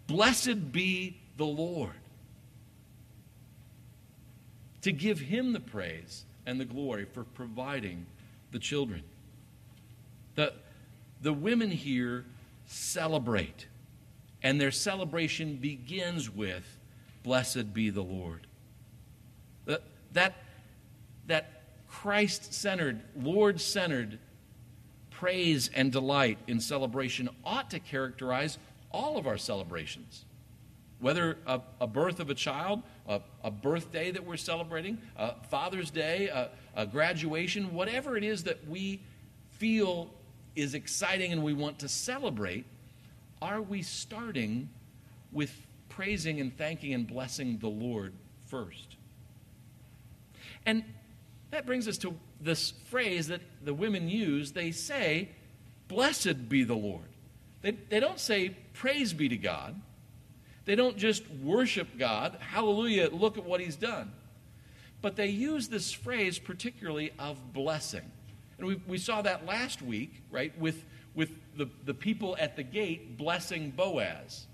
Blessed 0.06 0.72
be 0.72 1.18
the 1.36 1.44
Lord. 1.44 1.92
To 4.82 4.92
give 4.92 5.18
him 5.20 5.52
the 5.52 5.60
praise 5.60 6.24
and 6.46 6.58
the 6.58 6.64
glory 6.64 7.04
for 7.04 7.24
providing 7.24 8.06
the 8.52 8.58
children. 8.58 9.02
The, 10.36 10.54
the 11.20 11.34
women 11.34 11.70
here 11.70 12.24
celebrate. 12.68 13.66
And 14.42 14.60
their 14.60 14.70
celebration 14.70 15.56
begins 15.56 16.30
with, 16.30 16.78
Blessed 17.24 17.74
be 17.74 17.90
the 17.90 18.02
Lord. 18.02 18.46
That, 19.64 19.82
that, 20.12 20.36
that 21.26 21.62
Christ 21.88 22.54
centered, 22.54 23.00
Lord 23.16 23.60
centered 23.60 24.18
praise 25.10 25.68
and 25.74 25.90
delight 25.90 26.38
in 26.46 26.60
celebration 26.60 27.28
ought 27.44 27.70
to 27.70 27.80
characterize 27.80 28.56
all 28.92 29.18
of 29.18 29.26
our 29.26 29.36
celebrations. 29.36 30.24
Whether 31.00 31.38
a, 31.46 31.60
a 31.80 31.86
birth 31.86 32.20
of 32.20 32.30
a 32.30 32.34
child, 32.34 32.82
a, 33.08 33.20
a, 33.42 33.50
birthday 33.50 34.10
that 34.10 34.24
we're 34.24 34.36
celebrating, 34.36 34.98
a 35.16 35.34
Father's 35.48 35.90
Day, 35.90 36.28
a, 36.28 36.50
a 36.76 36.86
graduation, 36.86 37.74
whatever 37.74 38.16
it 38.16 38.24
is 38.24 38.44
that 38.44 38.66
we 38.68 39.00
feel 39.52 40.10
is 40.58 40.74
exciting 40.74 41.32
and 41.32 41.42
we 41.42 41.54
want 41.54 41.78
to 41.80 41.88
celebrate, 41.88 42.64
are 43.40 43.62
we 43.62 43.82
starting 43.82 44.68
with 45.32 45.52
praising 45.88 46.40
and 46.40 46.56
thanking 46.56 46.92
and 46.94 47.06
blessing 47.06 47.58
the 47.58 47.68
Lord 47.68 48.12
first? 48.46 48.96
And 50.66 50.84
that 51.50 51.64
brings 51.64 51.88
us 51.88 51.96
to 51.98 52.14
this 52.40 52.72
phrase 52.90 53.28
that 53.28 53.40
the 53.64 53.72
women 53.72 54.08
use. 54.08 54.52
They 54.52 54.72
say, 54.72 55.30
Blessed 55.86 56.50
be 56.50 56.64
the 56.64 56.74
Lord. 56.74 57.08
They, 57.62 57.70
they 57.70 58.00
don't 58.00 58.20
say, 58.20 58.56
Praise 58.74 59.12
be 59.12 59.28
to 59.28 59.36
God. 59.36 59.80
They 60.66 60.74
don't 60.74 60.98
just 60.98 61.22
worship 61.42 61.88
God, 61.98 62.36
hallelujah, 62.40 63.08
look 63.10 63.38
at 63.38 63.44
what 63.46 63.60
he's 63.60 63.76
done. 63.76 64.12
But 65.00 65.16
they 65.16 65.28
use 65.28 65.68
this 65.68 65.92
phrase 65.92 66.38
particularly 66.38 67.12
of 67.18 67.54
blessing. 67.54 68.10
And 68.58 68.66
we, 68.66 68.80
we 68.86 68.98
saw 68.98 69.22
that 69.22 69.46
last 69.46 69.82
week, 69.82 70.22
right, 70.30 70.56
with, 70.58 70.84
with 71.14 71.30
the, 71.56 71.68
the 71.84 71.94
people 71.94 72.36
at 72.38 72.56
the 72.56 72.62
gate 72.62 73.16
blessing 73.16 73.70
Boaz 73.70 74.46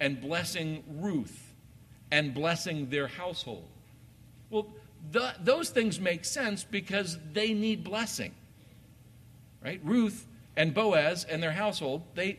and 0.00 0.20
blessing 0.20 0.82
Ruth 0.98 1.54
and 2.10 2.34
blessing 2.34 2.90
their 2.90 3.06
household. 3.06 3.68
Well, 4.50 4.66
the, 5.10 5.34
those 5.40 5.70
things 5.70 5.98
make 6.00 6.24
sense 6.24 6.64
because 6.64 7.18
they 7.32 7.54
need 7.54 7.84
blessing, 7.84 8.34
right? 9.64 9.80
Ruth 9.82 10.26
and 10.56 10.74
Boaz 10.74 11.24
and 11.24 11.42
their 11.42 11.52
household, 11.52 12.02
they, 12.14 12.38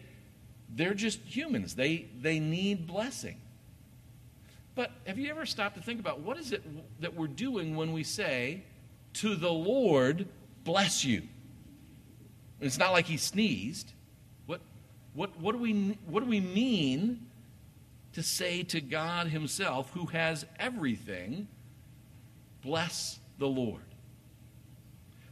they're 0.76 0.94
just 0.94 1.20
humans. 1.22 1.76
They, 1.76 2.08
they 2.22 2.40
need 2.40 2.88
blessing. 2.88 3.38
But 4.76 4.92
have 5.06 5.18
you 5.18 5.30
ever 5.30 5.46
stopped 5.46 5.76
to 5.76 5.82
think 5.82 6.00
about 6.00 6.20
what 6.20 6.38
is 6.38 6.52
it 6.52 6.64
that 7.02 7.16
we're 7.16 7.28
doing 7.28 7.76
when 7.76 7.94
we 7.94 8.04
say, 8.04 8.64
to 9.14 9.36
the 9.36 9.52
Lord 9.52 10.28
bless 10.64 11.04
you. 11.04 11.24
It's 12.60 12.78
not 12.78 12.92
like 12.92 13.06
he 13.06 13.18
sneezed. 13.18 13.92
What, 14.46 14.62
what, 15.14 15.38
what, 15.40 15.54
do 15.54 15.58
we, 15.58 15.98
what 16.08 16.24
do 16.24 16.30
we 16.30 16.40
mean 16.40 17.28
to 18.14 18.24
say 18.24 18.64
to 18.64 18.80
God 18.80 19.28
Himself, 19.28 19.92
who 19.94 20.06
has 20.08 20.46
everything, 20.60 21.48
bless 22.62 23.20
the 23.38 23.48
Lord? 23.48 23.82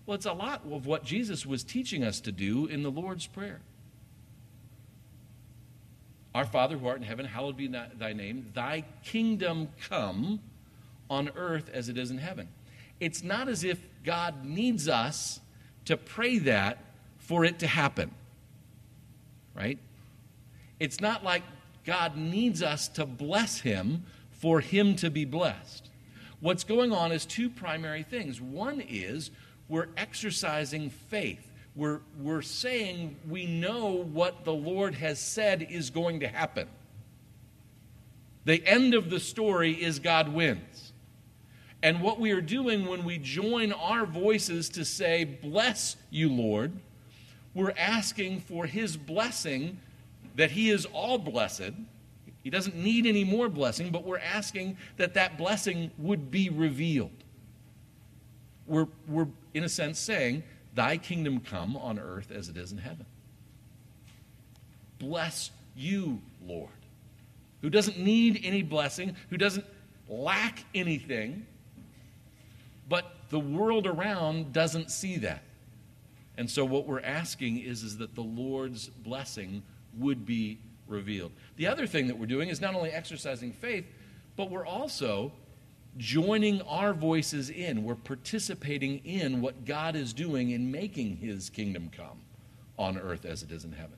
Well, 0.05 0.15
it's 0.15 0.25
a 0.25 0.33
lot 0.33 0.63
of 0.69 0.87
what 0.87 1.05
Jesus 1.05 1.45
was 1.45 1.63
teaching 1.63 2.03
us 2.03 2.19
to 2.21 2.31
do 2.31 2.65
in 2.65 2.83
the 2.83 2.91
Lord's 2.91 3.27
Prayer. 3.27 3.61
Our 6.33 6.45
Father 6.45 6.77
who 6.77 6.87
art 6.87 6.97
in 6.97 7.03
heaven, 7.03 7.25
hallowed 7.25 7.57
be 7.57 7.67
thy 7.67 8.13
name. 8.13 8.49
Thy 8.53 8.85
kingdom 9.03 9.69
come 9.89 10.39
on 11.09 11.29
earth 11.35 11.69
as 11.73 11.89
it 11.89 11.97
is 11.97 12.09
in 12.09 12.17
heaven. 12.17 12.47
It's 12.99 13.23
not 13.23 13.49
as 13.49 13.63
if 13.63 13.79
God 14.03 14.45
needs 14.45 14.87
us 14.87 15.39
to 15.85 15.97
pray 15.97 16.39
that 16.39 16.77
for 17.19 17.45
it 17.45 17.59
to 17.59 17.67
happen. 17.67 18.11
Right? 19.55 19.79
It's 20.79 20.99
not 20.99 21.23
like 21.23 21.43
God 21.85 22.17
needs 22.17 22.63
us 22.63 22.87
to 22.89 23.05
bless 23.05 23.59
him 23.59 24.03
for 24.31 24.59
him 24.59 24.95
to 24.97 25.09
be 25.09 25.25
blessed. 25.25 25.89
What's 26.39 26.63
going 26.63 26.91
on 26.91 27.11
is 27.11 27.25
two 27.25 27.49
primary 27.49 28.03
things. 28.03 28.41
One 28.41 28.81
is 28.81 29.29
we're 29.69 29.89
exercising 29.95 30.89
faith. 30.89 31.47
We're, 31.75 31.99
we're 32.19 32.41
saying 32.41 33.15
we 33.29 33.45
know 33.45 34.03
what 34.11 34.43
the 34.43 34.53
Lord 34.53 34.95
has 34.95 35.19
said 35.19 35.67
is 35.69 35.89
going 35.89 36.19
to 36.21 36.27
happen. 36.27 36.67
The 38.43 38.65
end 38.65 38.93
of 38.93 39.09
the 39.09 39.19
story 39.19 39.71
is 39.71 39.99
God 39.99 40.29
wins. 40.29 40.90
And 41.83 42.01
what 42.01 42.19
we 42.19 42.31
are 42.31 42.41
doing 42.41 42.85
when 42.85 43.03
we 43.03 43.17
join 43.17 43.71
our 43.71 44.05
voices 44.05 44.69
to 44.69 44.85
say, 44.85 45.23
Bless 45.23 45.95
you, 46.09 46.31
Lord, 46.31 46.73
we're 47.53 47.73
asking 47.77 48.41
for 48.41 48.65
His 48.65 48.97
blessing, 48.97 49.79
that 50.35 50.51
He 50.51 50.69
is 50.69 50.85
all 50.85 51.17
blessed. 51.17 51.71
He 52.43 52.49
doesn't 52.49 52.75
need 52.75 53.05
any 53.05 53.23
more 53.23 53.49
blessing, 53.49 53.91
but 53.91 54.03
we're 54.03 54.19
asking 54.19 54.77
that 54.97 55.13
that 55.15 55.37
blessing 55.37 55.91
would 55.97 56.31
be 56.31 56.49
revealed. 56.49 57.11
We're, 58.67 58.87
we're 59.07 59.27
in 59.53 59.63
a 59.63 59.69
sense, 59.69 59.99
saying, 59.99 60.43
Thy 60.73 60.97
kingdom 60.97 61.39
come 61.39 61.75
on 61.75 61.99
earth 61.99 62.31
as 62.31 62.47
it 62.47 62.57
is 62.57 62.71
in 62.71 62.77
heaven. 62.77 63.05
Bless 64.99 65.51
you, 65.75 66.21
Lord, 66.45 66.69
who 67.61 67.69
doesn't 67.69 67.97
need 67.97 68.39
any 68.43 68.61
blessing, 68.61 69.15
who 69.29 69.37
doesn't 69.37 69.65
lack 70.07 70.63
anything, 70.75 71.45
the 73.31 73.39
world 73.39 73.87
around 73.87 74.53
doesn't 74.53 74.91
see 74.91 75.17
that. 75.17 75.41
And 76.37 76.49
so 76.49 76.63
what 76.63 76.85
we're 76.85 77.01
asking 77.01 77.59
is, 77.59 77.81
is 77.81 77.97
that 77.97 78.13
the 78.13 78.21
Lord's 78.21 78.87
blessing 78.87 79.63
would 79.97 80.25
be 80.25 80.59
revealed. 80.87 81.31
The 81.55 81.67
other 81.67 81.87
thing 81.87 82.07
that 82.07 82.17
we're 82.17 82.25
doing 82.25 82.49
is 82.49 82.61
not 82.61 82.75
only 82.75 82.91
exercising 82.91 83.53
faith, 83.53 83.85
but 84.35 84.49
we're 84.49 84.65
also 84.65 85.31
joining 85.97 86.61
our 86.63 86.93
voices 86.93 87.49
in. 87.49 87.83
We're 87.83 87.95
participating 87.95 88.99
in 88.99 89.41
what 89.41 89.65
God 89.65 89.95
is 89.95 90.13
doing 90.13 90.51
in 90.51 90.71
making 90.71 91.17
his 91.17 91.49
kingdom 91.49 91.89
come 91.95 92.21
on 92.77 92.97
earth 92.97 93.25
as 93.25 93.43
it 93.43 93.51
is 93.51 93.63
in 93.63 93.71
heaven. 93.71 93.97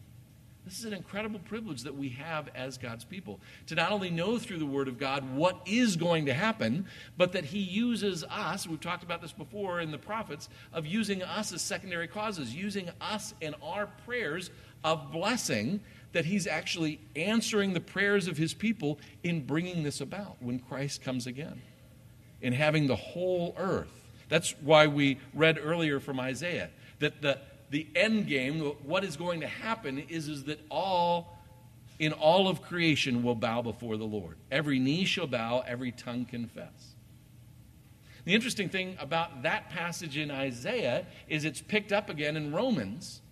This 0.66 0.80
is 0.80 0.86
an 0.86 0.94
incredible 0.94 1.40
privilege 1.40 1.84
that 1.84 1.98
we 1.98 2.10
have 2.10 2.50
as 2.56 2.78
God's 2.78 3.04
people 3.04 3.42
to 3.68 3.76
not 3.76 3.92
only 3.92 4.10
know 4.10 4.38
through 4.40 4.60
the 4.60 4.66
Word 4.66 4.88
of 4.88 4.98
God 4.98 5.36
what 5.36 5.60
is 5.66 5.98
going 5.98 6.28
to 6.28 6.34
happen, 6.34 6.86
but 7.18 7.34
that 7.34 7.44
He 7.44 7.60
uses 7.60 8.24
us. 8.30 8.66
We've 8.66 8.80
talked 8.80 9.04
about 9.04 9.22
this 9.22 9.34
before 9.34 9.82
in 9.82 9.92
the 9.92 9.98
prophets 9.98 10.48
of 10.72 10.86
using 10.86 11.22
us 11.22 11.52
as 11.52 11.62
secondary 11.62 12.08
causes, 12.08 12.56
using 12.56 12.90
us 13.02 13.34
in 13.42 13.56
our 13.62 13.88
prayers 14.06 14.52
of 14.86 15.12
blessing, 15.12 15.82
that 16.14 16.24
He's 16.26 16.48
actually 16.48 17.02
answering 17.16 17.74
the 17.74 17.82
prayers 17.82 18.30
of 18.30 18.38
His 18.38 18.54
people 18.54 19.00
in 19.22 19.46
bringing 19.46 19.84
this 19.84 20.00
about 20.00 20.38
when 20.40 20.60
Christ 20.60 21.02
comes 21.02 21.28
again, 21.28 21.62
in 22.42 22.54
having 22.54 22.88
the 22.88 22.96
whole 22.96 23.54
earth. 23.58 23.92
That's 24.30 24.56
why 24.62 24.88
we 24.88 25.20
read 25.34 25.60
earlier 25.62 26.00
from 26.00 26.22
Isaiah 26.22 26.70
that 27.00 27.22
the 27.22 27.38
the 27.74 27.88
end 27.96 28.28
game, 28.28 28.60
what 28.84 29.04
is 29.04 29.18
going 29.18 29.42
to 29.42 29.48
happen 29.48 29.98
is, 29.98 30.28
is 30.28 30.44
that 30.44 30.60
all, 30.70 31.40
in 31.98 32.14
all 32.14 32.48
of 32.48 32.62
creation, 32.62 33.24
will 33.24 33.34
bow 33.34 33.64
before 33.64 33.98
the 33.98 34.06
Lord. 34.06 34.38
Every 34.52 34.78
knee 34.78 35.06
shall 35.06 35.26
bow, 35.26 35.64
every 35.66 35.92
tongue 35.92 36.26
confess. 36.26 36.94
The 38.26 38.36
interesting 38.36 38.70
thing 38.70 38.96
about 39.00 39.42
that 39.42 39.72
passage 39.72 40.18
in 40.18 40.30
Isaiah 40.30 41.08
is 41.28 41.46
it's 41.46 41.62
picked 41.62 41.92
up 41.92 42.12
again 42.12 42.38
in 42.38 42.54
Romans 42.54 43.24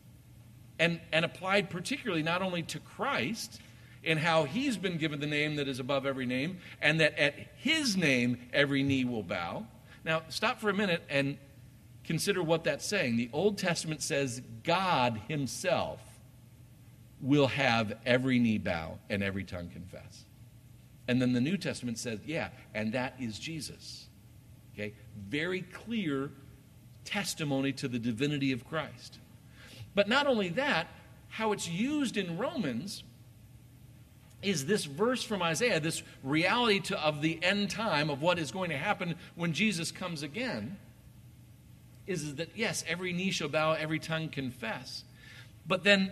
and, 0.80 1.00
and 1.12 1.24
applied 1.24 1.70
particularly 1.70 2.24
not 2.24 2.42
only 2.42 2.64
to 2.64 2.80
Christ 2.80 3.62
and 4.04 4.18
how 4.18 4.46
he's 4.46 4.76
been 4.76 4.98
given 4.98 5.20
the 5.20 5.28
name 5.28 5.58
that 5.58 5.68
is 5.68 5.80
above 5.80 6.08
every 6.08 6.26
name, 6.26 6.58
and 6.82 7.00
that 7.00 7.16
at 7.20 7.36
his 7.58 7.96
name 7.96 8.40
every 8.52 8.82
knee 8.82 9.06
will 9.06 9.22
bow. 9.22 9.68
Now, 10.04 10.24
stop 10.30 10.60
for 10.60 10.72
a 10.72 10.74
minute 10.74 11.04
and 11.12 11.38
Consider 12.12 12.44
what 12.44 12.66
that's 12.66 12.86
saying. 12.86 13.16
The 13.16 13.30
Old 13.32 13.58
Testament 13.58 14.02
says 14.02 14.42
God 14.66 15.22
Himself 15.30 16.02
will 17.22 17.48
have 17.48 17.94
every 18.06 18.38
knee 18.38 18.58
bow 18.58 19.00
and 19.10 19.24
every 19.24 19.46
tongue 19.46 19.70
confess. 19.70 20.26
And 21.08 21.22
then 21.22 21.32
the 21.32 21.40
New 21.40 21.56
Testament 21.56 21.98
says, 21.98 22.20
yeah, 22.26 22.50
and 22.74 22.92
that 22.92 23.16
is 23.18 23.40
Jesus. 23.40 24.10
Okay? 24.74 24.94
Very 25.30 25.62
clear 25.62 26.32
testimony 27.06 27.72
to 27.72 27.88
the 27.88 27.98
divinity 27.98 28.52
of 28.52 28.68
Christ. 28.68 29.20
But 29.96 30.10
not 30.10 30.28
only 30.28 30.50
that, 30.50 30.88
how 31.30 31.54
it's 31.54 31.70
used 31.70 32.18
in 32.18 32.38
Romans 32.38 33.06
is 34.42 34.66
this 34.66 34.84
verse 34.84 35.24
from 35.24 35.42
Isaiah, 35.42 35.80
this 35.80 36.04
reality 36.24 36.82
to, 36.82 37.02
of 37.02 37.22
the 37.22 37.42
end 37.42 37.70
time 37.70 38.10
of 38.10 38.22
what 38.22 38.38
is 38.38 38.52
going 38.52 38.70
to 38.72 38.78
happen 38.78 39.16
when 39.36 39.54
Jesus 39.54 39.94
comes 39.94 40.24
again 40.24 40.78
is 42.08 42.36
that, 42.36 42.50
yes, 42.56 42.84
every 42.88 43.14
knee 43.14 43.32
shall 43.32 43.50
bow, 43.50 43.74
every 43.74 44.00
tongue 44.00 44.30
confess. 44.30 45.04
But 45.68 45.84
then 45.84 46.12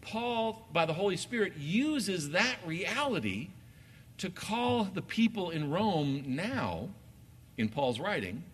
Paul, 0.00 0.66
by 0.72 0.86
the 0.86 0.92
Holy 0.92 1.16
Spirit, 1.16 1.54
uses 1.58 2.30
that 2.30 2.56
reality 2.64 3.48
to 4.18 4.30
call 4.30 4.84
the 4.84 5.02
people 5.02 5.50
in 5.50 5.70
Rome 5.70 6.24
now, 6.28 6.88
in 7.58 7.68
Paul's 7.68 8.00
writing, 8.00 8.44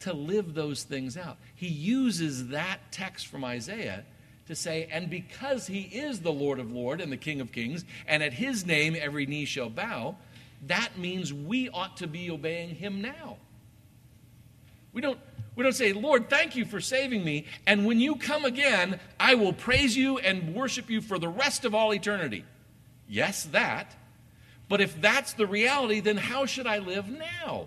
to 0.00 0.12
live 0.12 0.54
those 0.54 0.82
things 0.82 1.16
out. 1.16 1.38
He 1.54 1.68
uses 1.68 2.48
that 2.48 2.80
text 2.90 3.28
from 3.28 3.44
Isaiah 3.44 4.04
to 4.48 4.56
say, 4.56 4.88
and 4.90 5.08
because 5.08 5.68
he 5.68 5.82
is 5.82 6.20
the 6.20 6.32
Lord 6.32 6.58
of 6.58 6.72
Lords 6.72 7.02
and 7.02 7.12
the 7.12 7.16
King 7.16 7.40
of 7.40 7.52
Kings, 7.52 7.84
and 8.06 8.22
at 8.22 8.32
his 8.32 8.66
name 8.66 8.96
every 8.98 9.26
knee 9.26 9.44
shall 9.44 9.70
bow, 9.70 10.16
that 10.66 10.98
means 10.98 11.32
we 11.32 11.68
ought 11.68 11.96
to 11.98 12.06
be 12.06 12.30
obeying 12.30 12.74
him 12.74 13.00
now. 13.00 13.36
We 14.92 15.00
don't 15.00 15.20
we 15.54 15.62
don't 15.62 15.74
say, 15.74 15.92
Lord, 15.92 16.30
thank 16.30 16.56
you 16.56 16.64
for 16.64 16.80
saving 16.80 17.24
me. 17.24 17.46
And 17.66 17.84
when 17.84 18.00
you 18.00 18.16
come 18.16 18.44
again, 18.44 18.98
I 19.20 19.34
will 19.34 19.52
praise 19.52 19.96
you 19.96 20.18
and 20.18 20.54
worship 20.54 20.88
you 20.88 21.00
for 21.00 21.18
the 21.18 21.28
rest 21.28 21.64
of 21.64 21.74
all 21.74 21.92
eternity. 21.92 22.44
Yes, 23.06 23.44
that. 23.44 23.94
But 24.68 24.80
if 24.80 24.98
that's 25.00 25.34
the 25.34 25.46
reality, 25.46 26.00
then 26.00 26.16
how 26.16 26.46
should 26.46 26.66
I 26.66 26.78
live 26.78 27.08
now? 27.08 27.66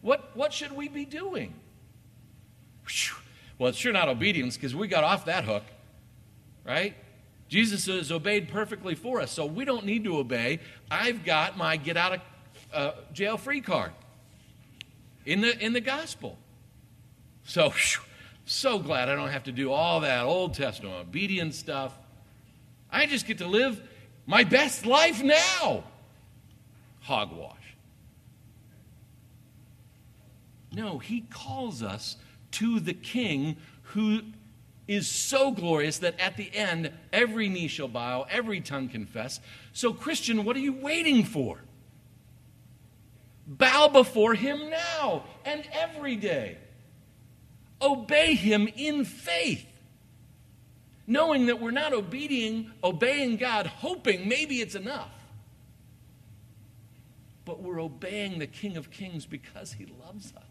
What, 0.00 0.36
what 0.36 0.52
should 0.52 0.72
we 0.72 0.88
be 0.88 1.04
doing? 1.04 1.54
Well, 3.58 3.68
it's 3.68 3.78
sure 3.78 3.92
not 3.92 4.08
obedience 4.08 4.56
because 4.56 4.74
we 4.74 4.88
got 4.88 5.04
off 5.04 5.26
that 5.26 5.44
hook, 5.44 5.64
right? 6.64 6.94
Jesus 7.48 7.86
has 7.86 8.10
obeyed 8.10 8.48
perfectly 8.48 8.94
for 8.94 9.20
us, 9.20 9.30
so 9.30 9.46
we 9.46 9.64
don't 9.64 9.84
need 9.84 10.04
to 10.04 10.18
obey. 10.18 10.58
I've 10.90 11.24
got 11.24 11.56
my 11.56 11.76
get 11.76 11.96
out 11.96 12.14
of 12.14 12.20
uh, 12.72 12.92
jail 13.12 13.36
free 13.36 13.60
card 13.60 13.92
in 15.24 15.40
the, 15.40 15.56
in 15.64 15.72
the 15.72 15.80
gospel. 15.80 16.38
So, 17.48 17.72
so 18.44 18.78
glad 18.78 19.08
I 19.08 19.14
don't 19.14 19.30
have 19.30 19.44
to 19.44 19.52
do 19.52 19.72
all 19.72 20.00
that 20.00 20.26
Old 20.26 20.52
Testament 20.52 20.94
obedience 20.96 21.56
stuff. 21.56 21.98
I 22.90 23.06
just 23.06 23.26
get 23.26 23.38
to 23.38 23.46
live 23.46 23.80
my 24.26 24.44
best 24.44 24.84
life 24.84 25.22
now. 25.22 25.84
Hogwash. 27.00 27.56
No, 30.74 30.98
he 30.98 31.22
calls 31.22 31.82
us 31.82 32.18
to 32.50 32.80
the 32.80 32.92
king 32.92 33.56
who 33.94 34.20
is 34.86 35.08
so 35.08 35.50
glorious 35.50 36.00
that 36.00 36.20
at 36.20 36.36
the 36.36 36.54
end 36.54 36.92
every 37.14 37.48
knee 37.48 37.68
shall 37.68 37.88
bow, 37.88 38.26
every 38.30 38.60
tongue 38.60 38.90
confess. 38.90 39.40
So, 39.72 39.94
Christian, 39.94 40.44
what 40.44 40.54
are 40.54 40.60
you 40.60 40.74
waiting 40.74 41.24
for? 41.24 41.62
Bow 43.46 43.88
before 43.88 44.34
him 44.34 44.68
now 44.68 45.24
and 45.46 45.66
every 45.72 46.14
day. 46.14 46.58
Obey 47.80 48.34
him 48.34 48.68
in 48.76 49.04
faith. 49.04 49.66
Knowing 51.06 51.46
that 51.46 51.60
we're 51.60 51.70
not 51.70 51.92
obeying, 51.92 52.70
obeying 52.84 53.36
God, 53.36 53.66
hoping 53.66 54.28
maybe 54.28 54.60
it's 54.60 54.74
enough. 54.74 55.12
But 57.44 57.62
we're 57.62 57.80
obeying 57.80 58.38
the 58.38 58.46
King 58.46 58.76
of 58.76 58.90
Kings 58.90 59.24
because 59.24 59.72
he 59.72 59.86
loves 60.04 60.34
us. 60.36 60.42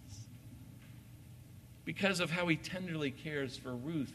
Because 1.85 2.19
of 2.19 2.31
how 2.31 2.47
he 2.47 2.55
tenderly 2.55 3.11
cares 3.11 3.55
for 3.55 3.75
Ruth 3.75 4.13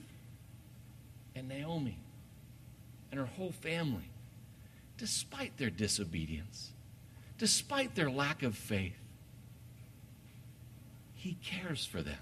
and 1.35 1.48
Naomi 1.48 1.98
and 3.11 3.20
her 3.20 3.27
whole 3.27 3.53
family, 3.53 4.11
despite 4.98 5.57
their 5.59 5.70
disobedience, 5.70 6.72
despite 7.38 7.94
their 7.94 8.11
lack 8.11 8.42
of 8.42 8.57
faith. 8.57 8.96
He 11.14 11.37
cares 11.42 11.87
for 11.87 12.03
them. 12.03 12.18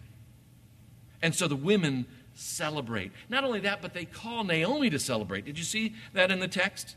And 1.23 1.35
so 1.35 1.49
the 1.49 1.57
women 1.57 2.07
celebrate. 2.35 3.13
Not 3.29 3.45
only 3.45 3.61
that, 3.61 3.83
but 3.83 3.95
they 3.95 4.05
call 4.05 4.45
Naomi 4.45 4.91
to 4.91 4.99
celebrate. 4.99 5.45
Did 5.45 5.59
you 5.59 5.65
see 5.65 5.95
that 6.15 6.31
in 6.31 6.41
the 6.41 6.49
text? 6.49 6.97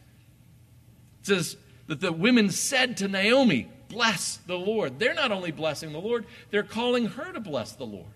It 1.22 1.28
says 1.28 1.58
that 1.88 2.00
the 2.00 2.14
women 2.14 2.50
said 2.50 2.98
to 2.98 3.08
Naomi, 3.08 3.70
Bless 3.90 4.38
the 4.38 4.58
Lord. 4.58 4.98
They're 4.98 5.14
not 5.14 5.32
only 5.32 5.52
blessing 5.52 5.92
the 5.92 6.00
Lord, 6.00 6.26
they're 6.50 6.64
calling 6.64 7.06
her 7.06 7.32
to 7.32 7.40
bless 7.40 7.74
the 7.74 7.86
Lord. 7.86 8.08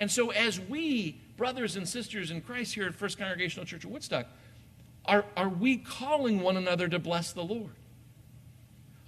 And 0.00 0.10
so, 0.10 0.30
as 0.30 0.58
we, 0.58 1.20
brothers 1.36 1.76
and 1.76 1.88
sisters 1.88 2.30
in 2.30 2.40
Christ 2.40 2.74
here 2.74 2.86
at 2.86 2.94
First 2.94 3.18
Congregational 3.18 3.66
Church 3.66 3.84
of 3.84 3.90
Woodstock, 3.90 4.26
are, 5.04 5.24
are 5.36 5.48
we 5.48 5.76
calling 5.76 6.40
one 6.40 6.56
another 6.56 6.88
to 6.88 6.98
bless 6.98 7.32
the 7.32 7.44
Lord? 7.44 7.70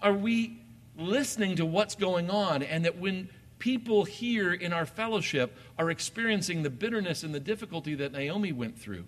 Are 0.00 0.12
we 0.12 0.58
listening 0.96 1.56
to 1.56 1.66
what's 1.66 1.94
going 1.94 2.30
on 2.30 2.62
and 2.62 2.84
that 2.84 2.98
when 2.98 3.28
people 3.62 4.02
here 4.04 4.52
in 4.52 4.72
our 4.72 4.84
fellowship 4.84 5.56
are 5.78 5.88
experiencing 5.88 6.64
the 6.64 6.68
bitterness 6.68 7.22
and 7.22 7.32
the 7.32 7.38
difficulty 7.38 7.94
that 7.94 8.10
Naomi 8.10 8.50
went 8.50 8.76
through, 8.76 9.04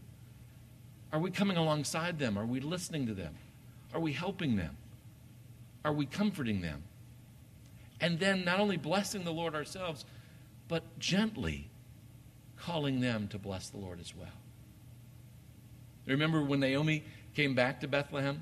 are 1.12 1.18
we 1.18 1.32
coming 1.32 1.56
alongside 1.56 2.20
them? 2.20 2.38
Are 2.38 2.46
we 2.46 2.60
listening 2.60 3.04
to 3.08 3.14
them? 3.14 3.34
Are 3.92 3.98
we 3.98 4.12
helping 4.12 4.54
them? 4.54 4.76
Are 5.84 5.92
we 5.92 6.06
comforting 6.06 6.60
them? 6.60 6.84
And 8.00 8.20
then 8.20 8.44
not 8.44 8.60
only 8.60 8.76
blessing 8.76 9.24
the 9.24 9.32
Lord 9.32 9.56
ourselves, 9.56 10.04
but 10.68 11.00
gently 11.00 11.68
calling 12.56 13.00
them 13.00 13.26
to 13.28 13.40
bless 13.40 13.70
the 13.70 13.78
Lord 13.78 13.98
as 13.98 14.14
well. 14.14 14.28
Remember 16.06 16.44
when 16.44 16.60
Naomi 16.60 17.02
came 17.34 17.56
back 17.56 17.80
to 17.80 17.88
Bethlehem? 17.88 18.40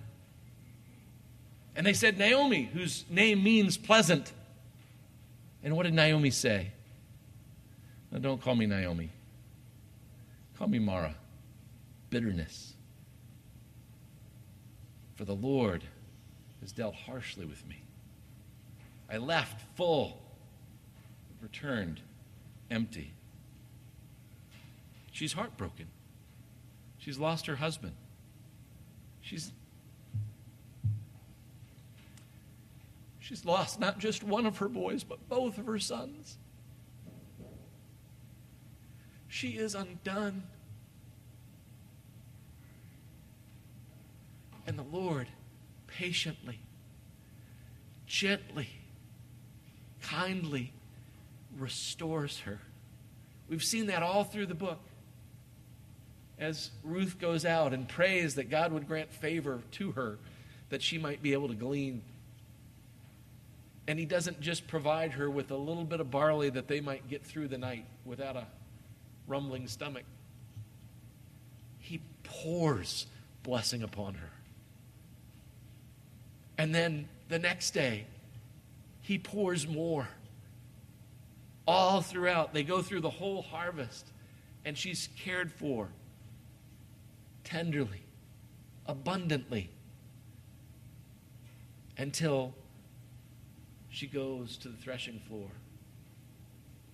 And 1.74 1.86
they 1.86 1.94
said, 1.94 2.18
Naomi, 2.18 2.64
whose 2.64 3.06
name 3.08 3.42
means 3.42 3.78
pleasant. 3.78 4.34
And 5.62 5.76
what 5.76 5.84
did 5.84 5.94
Naomi 5.94 6.30
say? 6.30 6.72
Now, 8.10 8.18
don't 8.18 8.40
call 8.40 8.54
me 8.54 8.66
Naomi. 8.66 9.10
Call 10.58 10.68
me 10.68 10.78
Mara. 10.78 11.14
Bitterness. 12.10 12.74
For 15.14 15.24
the 15.24 15.34
Lord 15.34 15.84
has 16.60 16.72
dealt 16.72 16.94
harshly 16.94 17.46
with 17.46 17.66
me. 17.68 17.82
I 19.10 19.18
left 19.18 19.62
full, 19.76 20.22
returned 21.40 22.00
empty. 22.70 23.12
She's 25.10 25.34
heartbroken. 25.34 25.86
She's 26.98 27.18
lost 27.18 27.46
her 27.46 27.56
husband. 27.56 27.92
She's 29.20 29.52
She's 33.32 33.46
lost 33.46 33.80
not 33.80 33.98
just 33.98 34.22
one 34.22 34.44
of 34.44 34.58
her 34.58 34.68
boys, 34.68 35.04
but 35.04 35.26
both 35.26 35.56
of 35.56 35.64
her 35.64 35.78
sons. 35.78 36.36
She 39.26 39.52
is 39.52 39.74
undone. 39.74 40.42
And 44.66 44.78
the 44.78 44.82
Lord 44.82 45.28
patiently, 45.86 46.58
gently, 48.04 48.68
kindly 50.02 50.74
restores 51.58 52.40
her. 52.40 52.60
We've 53.48 53.64
seen 53.64 53.86
that 53.86 54.02
all 54.02 54.24
through 54.24 54.46
the 54.46 54.54
book. 54.54 54.80
As 56.38 56.70
Ruth 56.84 57.18
goes 57.18 57.46
out 57.46 57.72
and 57.72 57.88
prays 57.88 58.34
that 58.34 58.50
God 58.50 58.72
would 58.72 58.86
grant 58.86 59.10
favor 59.10 59.62
to 59.70 59.92
her, 59.92 60.18
that 60.68 60.82
she 60.82 60.98
might 60.98 61.22
be 61.22 61.32
able 61.32 61.48
to 61.48 61.54
glean. 61.54 62.02
And 63.92 63.98
he 63.98 64.06
doesn't 64.06 64.40
just 64.40 64.66
provide 64.68 65.12
her 65.12 65.28
with 65.28 65.50
a 65.50 65.54
little 65.54 65.84
bit 65.84 66.00
of 66.00 66.10
barley 66.10 66.48
that 66.48 66.66
they 66.66 66.80
might 66.80 67.10
get 67.10 67.22
through 67.22 67.48
the 67.48 67.58
night 67.58 67.84
without 68.06 68.36
a 68.36 68.46
rumbling 69.26 69.68
stomach. 69.68 70.04
He 71.78 72.00
pours 72.24 73.06
blessing 73.42 73.82
upon 73.82 74.14
her. 74.14 74.30
And 76.56 76.74
then 76.74 77.06
the 77.28 77.38
next 77.38 77.72
day, 77.72 78.06
he 79.02 79.18
pours 79.18 79.68
more. 79.68 80.08
All 81.68 82.00
throughout, 82.00 82.54
they 82.54 82.62
go 82.62 82.80
through 82.80 83.00
the 83.00 83.10
whole 83.10 83.42
harvest, 83.42 84.06
and 84.64 84.78
she's 84.78 85.10
cared 85.22 85.52
for 85.52 85.90
tenderly, 87.44 88.00
abundantly, 88.86 89.68
until 91.98 92.54
she 93.92 94.06
goes 94.06 94.56
to 94.56 94.68
the 94.68 94.76
threshing 94.76 95.20
floor. 95.28 95.48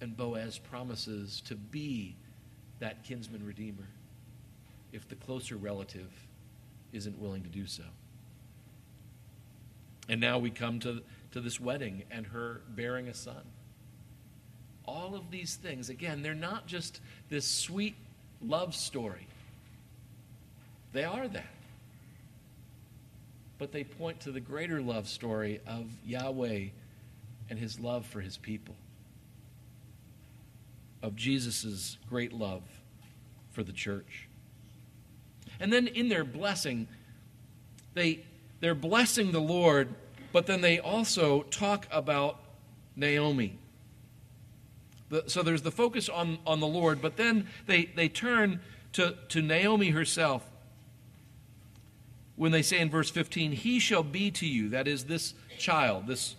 And 0.01 0.17
Boaz 0.17 0.59
promises 0.59 1.41
to 1.47 1.55
be 1.55 2.17
that 2.81 3.05
kinsman 3.05 3.45
redeemer 3.47 3.89
if 4.93 5.09
the 5.09 5.15
closer 5.15 5.57
relative 5.57 6.11
isn't 6.93 7.19
willing 7.19 7.43
to 7.43 7.49
do 7.49 7.67
so. 7.67 7.85
And 10.09 10.21
now 10.21 10.39
we 10.39 10.51
come 10.51 10.81
to, 10.81 11.03
to 11.33 11.41
this 11.41 11.61
wedding 11.61 12.03
and 12.11 12.27
her 12.27 12.63
bearing 12.69 13.09
a 13.09 13.15
son. 13.15 13.43
All 14.85 15.15
of 15.15 15.31
these 15.31 15.55
things, 15.55 15.91
again, 15.91 16.23
they're 16.23 16.35
not 16.35 16.67
just 16.67 17.01
this 17.29 17.45
sweet 17.47 17.95
love 18.41 18.75
story. 18.75 19.27
They 20.93 21.05
are 21.05 21.29
that. 21.29 21.55
But 23.59 23.71
they 23.71 23.85
point 23.85 24.21
to 24.21 24.33
the 24.33 24.41
greater 24.41 24.81
love 24.81 25.07
story 25.07 25.61
of 25.67 25.87
Yahweh 26.05 26.69
and 27.51 27.59
his 27.59 27.81
love 27.81 28.07
for 28.07 28.21
his 28.21 28.37
people, 28.37 28.75
of 31.03 31.17
Jesus' 31.17 31.99
great 32.09 32.33
love 32.33 32.63
for 33.51 33.63
the 33.63 33.73
church. 33.73 34.29
And 35.61 35.73
then 35.73 35.87
in 35.87 36.09
their 36.09 36.25
blessing, 36.25 36.89
they 37.95 38.25
they're 38.61 38.75
blessing 38.75 39.33
the 39.33 39.41
Lord, 39.41 39.89
but 40.33 40.47
then 40.47 40.61
they 40.61 40.79
also 40.79 41.43
talk 41.43 41.87
about 41.91 42.41
Naomi. 42.97 43.59
The, 45.11 45.25
so 45.27 45.43
there's 45.43 45.63
the 45.63 45.71
focus 45.71 46.09
on, 46.09 46.39
on 46.47 46.61
the 46.61 46.67
Lord, 46.67 47.01
but 47.01 47.17
then 47.17 47.47
they, 47.67 47.85
they 47.85 48.09
turn 48.09 48.61
to, 48.95 49.17
to 49.29 49.41
Naomi 49.41 49.91
herself 49.91 50.45
when 52.37 52.53
they 52.53 52.63
say 52.63 52.79
in 52.79 52.89
verse 52.89 53.11
15, 53.11 53.53
He 53.53 53.79
shall 53.79 54.03
be 54.03 54.31
to 54.33 54.47
you, 54.47 54.69
that 54.71 54.87
is, 54.87 55.05
this 55.05 55.35
child, 55.59 56.07
this 56.07 56.37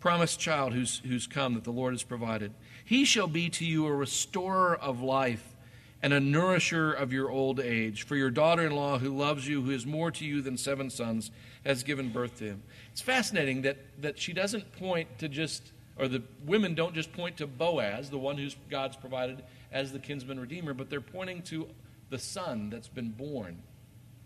promised 0.00 0.38
child 0.38 0.72
who's, 0.72 1.00
who's 1.06 1.26
come 1.26 1.54
that 1.54 1.64
the 1.64 1.72
Lord 1.72 1.94
has 1.94 2.02
provided. 2.02 2.52
He 2.84 3.04
shall 3.04 3.26
be 3.26 3.48
to 3.50 3.64
you 3.64 3.86
a 3.86 3.94
restorer 3.94 4.76
of 4.76 5.00
life 5.00 5.56
and 6.02 6.12
a 6.12 6.20
nourisher 6.20 6.92
of 6.92 7.12
your 7.12 7.30
old 7.30 7.58
age. 7.58 8.04
For 8.04 8.16
your 8.16 8.30
daughter 8.30 8.66
in 8.66 8.72
law, 8.72 8.98
who 8.98 9.16
loves 9.16 9.48
you, 9.48 9.62
who 9.62 9.70
is 9.70 9.86
more 9.86 10.10
to 10.12 10.24
you 10.24 10.42
than 10.42 10.56
seven 10.56 10.90
sons, 10.90 11.30
has 11.64 11.82
given 11.82 12.10
birth 12.10 12.38
to 12.38 12.44
him. 12.44 12.62
It's 12.92 13.00
fascinating 13.00 13.62
that, 13.62 13.78
that 14.02 14.18
she 14.18 14.32
doesn't 14.32 14.72
point 14.72 15.18
to 15.18 15.28
just, 15.28 15.72
or 15.98 16.06
the 16.06 16.22
women 16.44 16.74
don't 16.74 16.94
just 16.94 17.12
point 17.12 17.38
to 17.38 17.46
Boaz, 17.46 18.10
the 18.10 18.18
one 18.18 18.36
who's 18.36 18.56
God's 18.70 18.96
provided 18.96 19.42
as 19.72 19.92
the 19.92 19.98
kinsman 19.98 20.38
redeemer, 20.38 20.74
but 20.74 20.90
they're 20.90 21.00
pointing 21.00 21.42
to 21.42 21.68
the 22.10 22.18
son 22.18 22.70
that's 22.70 22.88
been 22.88 23.10
born 23.10 23.62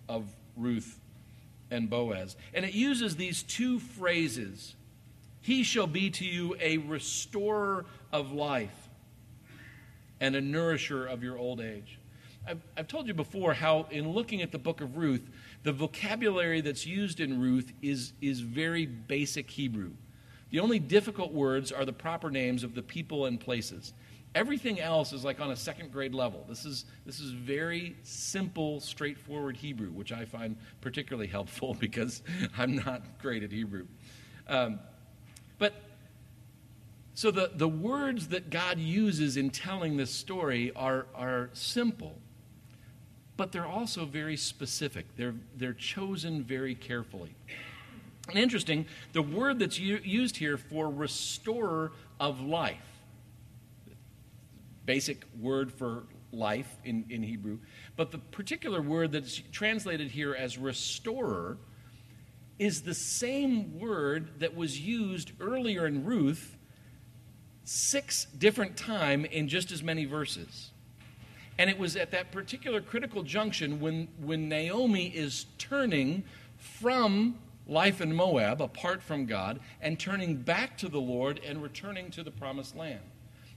of 0.09 0.35
Ruth 0.57 1.01
and 1.71 1.89
Boaz. 1.89 2.37
And 2.53 2.65
it 2.65 2.75
uses 2.75 3.17
these 3.17 3.43
two 3.43 3.79
phrases 3.79 4.75
He 5.41 5.63
shall 5.63 5.87
be 5.87 6.11
to 6.11 6.25
you 6.25 6.57
a 6.61 6.79
restorer 6.79 7.87
of 8.13 8.33
life 8.33 8.89
and 10.21 10.37
a 10.37 10.41
nourisher 10.41 11.07
of 11.07 11.23
your 11.23 11.39
old 11.39 11.61
age. 11.61 11.99
I've, 12.47 12.61
I've 12.77 12.89
told 12.89 13.07
you 13.07 13.15
before 13.15 13.55
how, 13.55 13.87
in 13.91 14.11
looking 14.11 14.43
at 14.43 14.53
the 14.53 14.59
book 14.59 14.81
of 14.81 14.97
Ruth, 14.97 15.29
the 15.63 15.73
vocabulary 15.73 16.61
that's 16.61 16.87
used 16.87 17.21
in 17.21 17.41
Ruth 17.41 17.73
is, 17.83 18.13
is 18.21 18.41
very 18.41 18.87
basic 18.87 19.51
Hebrew. 19.51 19.93
The 20.51 20.61
only 20.61 20.79
difficult 20.79 21.33
words 21.33 21.71
are 21.71 21.85
the 21.85 21.93
proper 21.93 22.31
names 22.31 22.65
of 22.65 22.75
the 22.75 22.83
people 22.83 23.27
and 23.27 23.39
places. 23.39 23.93
Everything 24.35 24.81
else 24.81 25.13
is 25.13 25.25
like 25.25 25.41
on 25.41 25.51
a 25.51 25.57
second 25.57 25.93
grade 25.93 26.15
level. 26.15 26.45
This 26.49 26.65
is, 26.65 26.87
this 27.05 27.21
is 27.21 27.33
very 27.33 27.97
simple, 28.03 28.81
straightforward 28.81 29.57
Hebrew, 29.57 29.91
which 29.91 30.13
I 30.13 30.25
find 30.25 30.57
particularly 30.81 31.27
helpful 31.29 31.75
because 31.75 32.23
I'm 32.57 32.77
not 32.77 33.19
great 33.21 33.43
at 33.43 33.53
Hebrew. 33.53 33.87
Um, 34.49 34.81
but 35.61 35.75
so 37.15 37.31
the, 37.31 37.51
the 37.55 37.69
words 37.69 38.29
that 38.29 38.51
God 38.51 38.79
uses 38.79 39.37
in 39.37 39.51
telling 39.51 39.97
this 39.99 40.11
story 40.11 40.73
are, 40.75 41.07
are 41.15 41.51
simple, 41.53 42.17
but 43.37 43.53
they're 43.53 43.67
also 43.67 44.07
very 44.07 44.39
specific. 44.39 45.07
They're, 45.17 45.35
they're 45.55 45.75
chosen 45.75 46.43
very 46.43 46.75
carefully. 46.75 47.37
And 48.29 48.39
interesting, 48.39 48.87
the 49.13 49.23
word 49.23 49.59
that's 49.59 49.79
u- 49.79 50.01
used 50.03 50.39
here 50.39 50.57
for 50.57 50.89
restorer 50.89 51.93
of 52.19 52.41
life, 52.41 52.79
basic 54.87 55.25
word 55.39 55.71
for 55.73 56.05
life 56.33 56.75
in, 56.85 57.05
in 57.11 57.23
Hebrew, 57.23 57.59
but 57.97 58.13
the 58.13 58.19
particular 58.19 58.81
word 58.81 59.13
that's 59.13 59.43
translated 59.53 60.11
here 60.11 60.35
as 60.35 60.57
restorer 60.57 61.59
is 62.61 62.83
the 62.83 62.95
same 62.95 63.81
word 63.81 64.39
that 64.41 64.55
was 64.55 64.79
used 64.79 65.33
earlier 65.41 65.87
in 65.87 66.05
Ruth 66.05 66.59
six 67.65 68.27
different 68.37 68.77
time 68.77 69.25
in 69.25 69.49
just 69.49 69.73
as 69.73 69.83
many 69.83 70.05
verses. 70.05 70.71
And 71.57 71.71
it 71.71 71.79
was 71.79 71.97
at 71.97 72.11
that 72.11 72.33
particular 72.33 72.83
critical 72.83 73.23
junction 73.23 73.81
when, 73.81 74.09
when 74.21 74.51
Naomi 74.51 75.07
is 75.07 75.47
turning 75.57 76.23
from 76.59 77.39
life 77.67 78.03
in 78.03 78.15
Moab, 78.15 78.61
apart 78.61 79.03
from 79.03 79.25
God, 79.25 79.59
and 79.81 79.99
turning 79.99 80.37
back 80.37 80.77
to 80.79 80.89
the 80.91 81.01
Lord 81.01 81.41
and 81.47 81.63
returning 81.63 82.11
to 82.11 82.23
the 82.23 82.31
promised 82.31 82.77
land. 82.77 83.01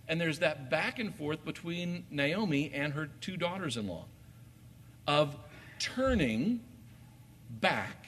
And 0.08 0.20
there's 0.20 0.39
that 0.39 0.70
back 0.70 1.00
and 1.00 1.13
forth 1.13 1.44
between 1.44 2.06
Naomi 2.10 2.72
and 2.74 2.94
her 2.94 3.10
two 3.20 3.36
daughters 3.36 3.76
in 3.76 3.86
law 3.88 4.06
of 5.08 5.36
turning 5.78 6.62
back 7.50 8.03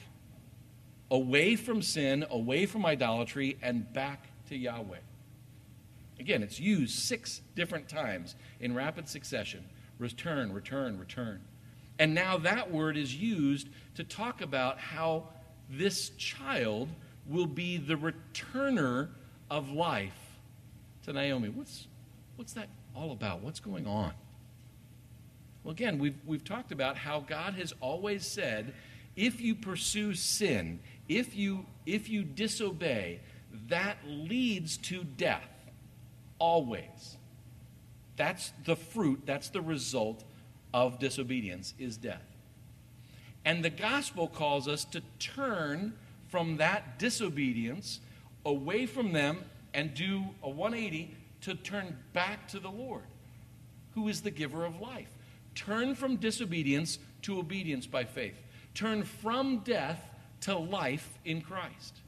away 1.10 1.56
from 1.56 1.82
sin, 1.82 2.24
away 2.30 2.66
from 2.66 2.84
idolatry, 2.84 3.56
and 3.62 3.92
back 3.92 4.26
to 4.48 4.56
Yahweh. 4.56 4.98
Again, 6.18 6.42
it's 6.42 6.58
used 6.58 6.98
six 6.98 7.42
different 7.54 7.88
times 7.88 8.34
in 8.60 8.74
rapid 8.74 9.08
succession 9.08 9.64
return, 9.98 10.52
return, 10.52 10.98
return. 10.98 11.40
And 11.98 12.14
now 12.14 12.36
that 12.38 12.70
word 12.70 12.98
is 12.98 13.14
used 13.14 13.68
to 13.94 14.04
talk 14.04 14.42
about 14.42 14.78
how 14.78 15.28
this 15.70 16.10
child 16.10 16.90
will 17.26 17.46
be 17.46 17.78
the 17.78 17.94
returner 17.94 19.08
of 19.50 19.70
life 19.70 20.38
to 21.04 21.12
Naomi. 21.12 21.48
What's, 21.48 21.86
what's 22.36 22.52
that 22.52 22.68
all 22.94 23.12
about? 23.12 23.40
What's 23.40 23.60
going 23.60 23.86
on? 23.86 24.12
Well, 25.64 25.72
again, 25.72 25.98
we've, 25.98 26.16
we've 26.26 26.44
talked 26.44 26.72
about 26.72 26.96
how 26.96 27.20
God 27.20 27.54
has 27.54 27.72
always 27.80 28.26
said 28.26 28.74
if 29.16 29.40
you 29.40 29.54
pursue 29.54 30.14
sin, 30.14 30.78
if 31.08 31.36
you, 31.36 31.66
if 31.84 32.08
you 32.08 32.24
disobey, 32.24 33.20
that 33.68 33.98
leads 34.06 34.76
to 34.78 35.04
death. 35.04 35.48
Always. 36.38 37.16
That's 38.16 38.52
the 38.64 38.76
fruit, 38.76 39.22
that's 39.26 39.50
the 39.50 39.60
result 39.60 40.24
of 40.72 40.98
disobedience, 40.98 41.74
is 41.78 41.96
death. 41.96 42.22
And 43.44 43.64
the 43.64 43.70
gospel 43.70 44.26
calls 44.26 44.66
us 44.66 44.84
to 44.86 45.02
turn 45.18 45.94
from 46.28 46.56
that 46.56 46.98
disobedience 46.98 48.00
away 48.44 48.86
from 48.86 49.12
them 49.12 49.38
and 49.74 49.94
do 49.94 50.24
a 50.42 50.48
180 50.48 51.14
to 51.42 51.54
turn 51.54 51.96
back 52.12 52.48
to 52.48 52.58
the 52.58 52.70
Lord, 52.70 53.04
who 53.94 54.08
is 54.08 54.22
the 54.22 54.30
giver 54.30 54.64
of 54.64 54.80
life. 54.80 55.10
Turn 55.54 55.94
from 55.94 56.16
disobedience 56.16 56.98
to 57.22 57.38
obedience 57.38 57.86
by 57.86 58.04
faith. 58.04 58.34
Turn 58.74 59.04
from 59.04 59.58
death 59.58 60.00
to 60.46 60.56
life 60.56 61.18
in 61.24 61.40
Christ. 61.40 61.98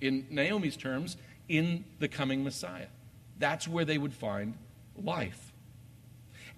In 0.00 0.26
Naomi's 0.28 0.76
terms, 0.76 1.16
in 1.48 1.84
the 2.00 2.08
coming 2.08 2.42
Messiah. 2.42 2.88
That's 3.38 3.68
where 3.68 3.84
they 3.84 3.96
would 3.96 4.12
find 4.12 4.54
life. 5.00 5.52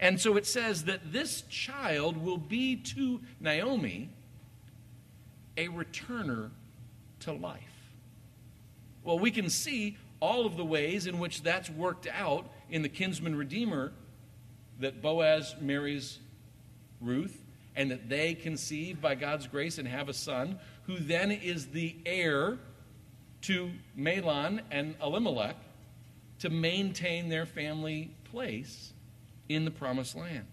And 0.01 0.19
so 0.19 0.39
it 0.39 0.47
says 0.47 0.85
that 0.85 1.13
this 1.13 1.43
child 1.51 2.17
will 2.17 2.39
be 2.39 2.77
to 2.77 3.21
Naomi 3.41 4.09
a 5.59 5.69
returner 5.69 6.49
to 7.21 7.33
life. 7.33 7.61
Well, 9.05 9.19
we 9.19 9.31
can 9.31 9.51
see 9.51 9.99
all 10.19 10.47
of 10.47 10.57
the 10.57 10.65
ways 10.65 11.07
in 11.07 11.19
which 11.19 11.43
that's 11.43 11.69
worked 11.69 12.09
out 12.11 12.51
in 12.71 12.81
the 12.81 12.89
kinsman 12.89 13.37
redeemer 13.37 13.93
that 14.81 15.03
Boaz 15.03 15.57
marries 15.61 16.21
Ruth 17.03 17.42
and 17.75 17.91
that 17.91 18.09
they 18.09 18.35
conceive 18.35 19.01
by 19.01 19.15
God's 19.15 19.47
grace 19.47 19.79
and 19.79 19.89
have 19.89 20.09
a 20.09 20.15
son 20.15 20.59
who 20.87 20.99
then 20.99 21.31
is 21.31 21.69
the 21.69 21.97
heir 22.05 22.59
to 23.43 23.71
Mahlon 23.97 24.61
and 24.71 24.95
Elimelech 25.03 25.57
to 26.41 26.51
maintain 26.51 27.29
their 27.29 27.47
family 27.47 28.11
place 28.25 28.93
in 29.49 29.65
the 29.65 29.71
promised 29.71 30.17
land. 30.17 30.47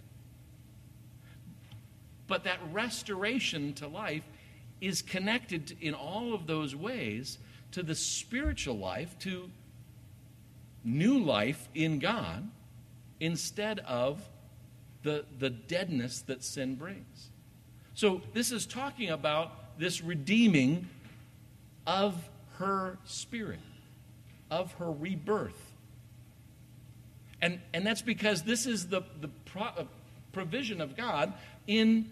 But 2.28 2.44
that 2.44 2.60
restoration 2.72 3.74
to 3.76 3.88
life 3.88 4.24
is 4.82 5.02
connected 5.02 5.76
in 5.82 5.94
all 5.94 6.34
of 6.34 6.48
those 6.48 6.76
ways 6.76 7.38
to 7.72 7.84
the 7.84 7.96
spiritual 7.96 8.78
life, 8.78 9.18
to 9.20 9.50
new 10.84 11.20
life 11.20 11.68
in 11.76 12.00
God, 12.00 12.50
instead 13.20 13.80
of 13.80 14.22
the, 15.04 15.26
the 15.38 15.50
deadness 15.50 16.22
that 16.24 16.44
sin 16.44 16.76
brings. 16.76 17.30
So, 17.94 18.22
this 18.34 18.52
is 18.52 18.66
talking 18.66 19.10
about 19.10 19.78
this 19.80 20.02
redeeming 20.02 20.88
of 21.86 22.30
her 22.58 22.98
spirit, 23.06 23.60
of 24.52 24.74
her 24.74 24.92
rebirth. 24.92 25.74
And, 27.42 27.60
and 27.74 27.86
that's 27.86 28.02
because 28.02 28.44
this 28.44 28.66
is 28.66 28.88
the, 28.88 29.02
the 29.22 29.30
pro, 29.46 29.64
uh, 29.64 29.84
provision 30.34 30.82
of 30.82 30.96
God 30.96 31.34
in 31.68 32.12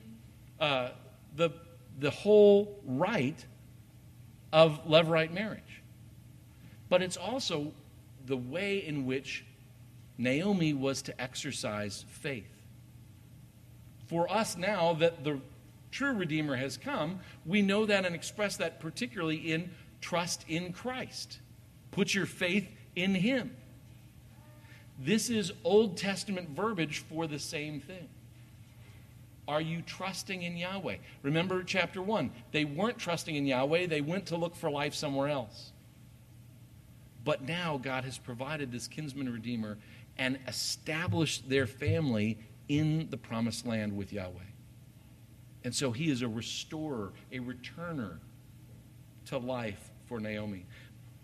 uh, 0.59 0.89
the, 1.35 1.51
the 1.99 2.09
whole 2.09 2.79
right 2.85 3.45
of 4.53 4.85
levirate 4.87 5.31
marriage. 5.31 5.81
But 6.89 7.01
it's 7.01 7.17
also 7.17 7.73
the 8.25 8.37
way 8.37 8.77
in 8.77 9.05
which 9.05 9.45
Naomi 10.17 10.73
was 10.73 11.01
to 11.03 11.21
exercise 11.21 12.05
faith. 12.09 12.56
For 14.07 14.31
us 14.31 14.57
now 14.57 14.93
that 14.93 15.23
the 15.23 15.39
true 15.91 16.13
Redeemer 16.13 16.55
has 16.55 16.77
come, 16.77 17.19
we 17.45 17.61
know 17.61 17.85
that 17.85 18.05
and 18.05 18.15
express 18.15 18.57
that 18.57 18.79
particularly 18.79 19.37
in 19.37 19.69
trust 20.01 20.45
in 20.47 20.73
Christ. 20.73 21.39
Put 21.91 22.13
your 22.13 22.25
faith 22.25 22.67
in 22.95 23.15
Him. 23.15 23.55
This 24.99 25.29
is 25.29 25.51
Old 25.63 25.97
Testament 25.97 26.49
verbiage 26.49 26.99
for 26.99 27.27
the 27.27 27.39
same 27.39 27.79
thing. 27.79 28.07
Are 29.47 29.61
you 29.61 29.81
trusting 29.81 30.41
in 30.41 30.57
Yahweh? 30.57 30.97
Remember 31.21 31.63
chapter 31.63 32.01
1. 32.01 32.31
They 32.51 32.65
weren't 32.65 32.97
trusting 32.97 33.35
in 33.35 33.45
Yahweh, 33.45 33.87
they 33.87 34.01
went 34.01 34.25
to 34.27 34.37
look 34.37 34.55
for 34.55 34.69
life 34.69 34.93
somewhere 34.93 35.29
else. 35.29 35.71
But 37.23 37.43
now 37.43 37.77
God 37.77 38.03
has 38.05 38.17
provided 38.17 38.71
this 38.71 38.87
kinsman 38.87 39.31
redeemer 39.31 39.77
and 40.17 40.39
established 40.47 41.49
their 41.49 41.67
family 41.67 42.37
in 42.67 43.09
the 43.09 43.17
promised 43.17 43.65
land 43.65 43.95
with 43.95 44.11
Yahweh. 44.11 44.39
And 45.63 45.75
so 45.75 45.91
he 45.91 46.09
is 46.09 46.21
a 46.21 46.27
restorer, 46.27 47.11
a 47.31 47.39
returner 47.39 48.19
to 49.25 49.37
life 49.37 49.91
for 50.05 50.19
Naomi. 50.19 50.65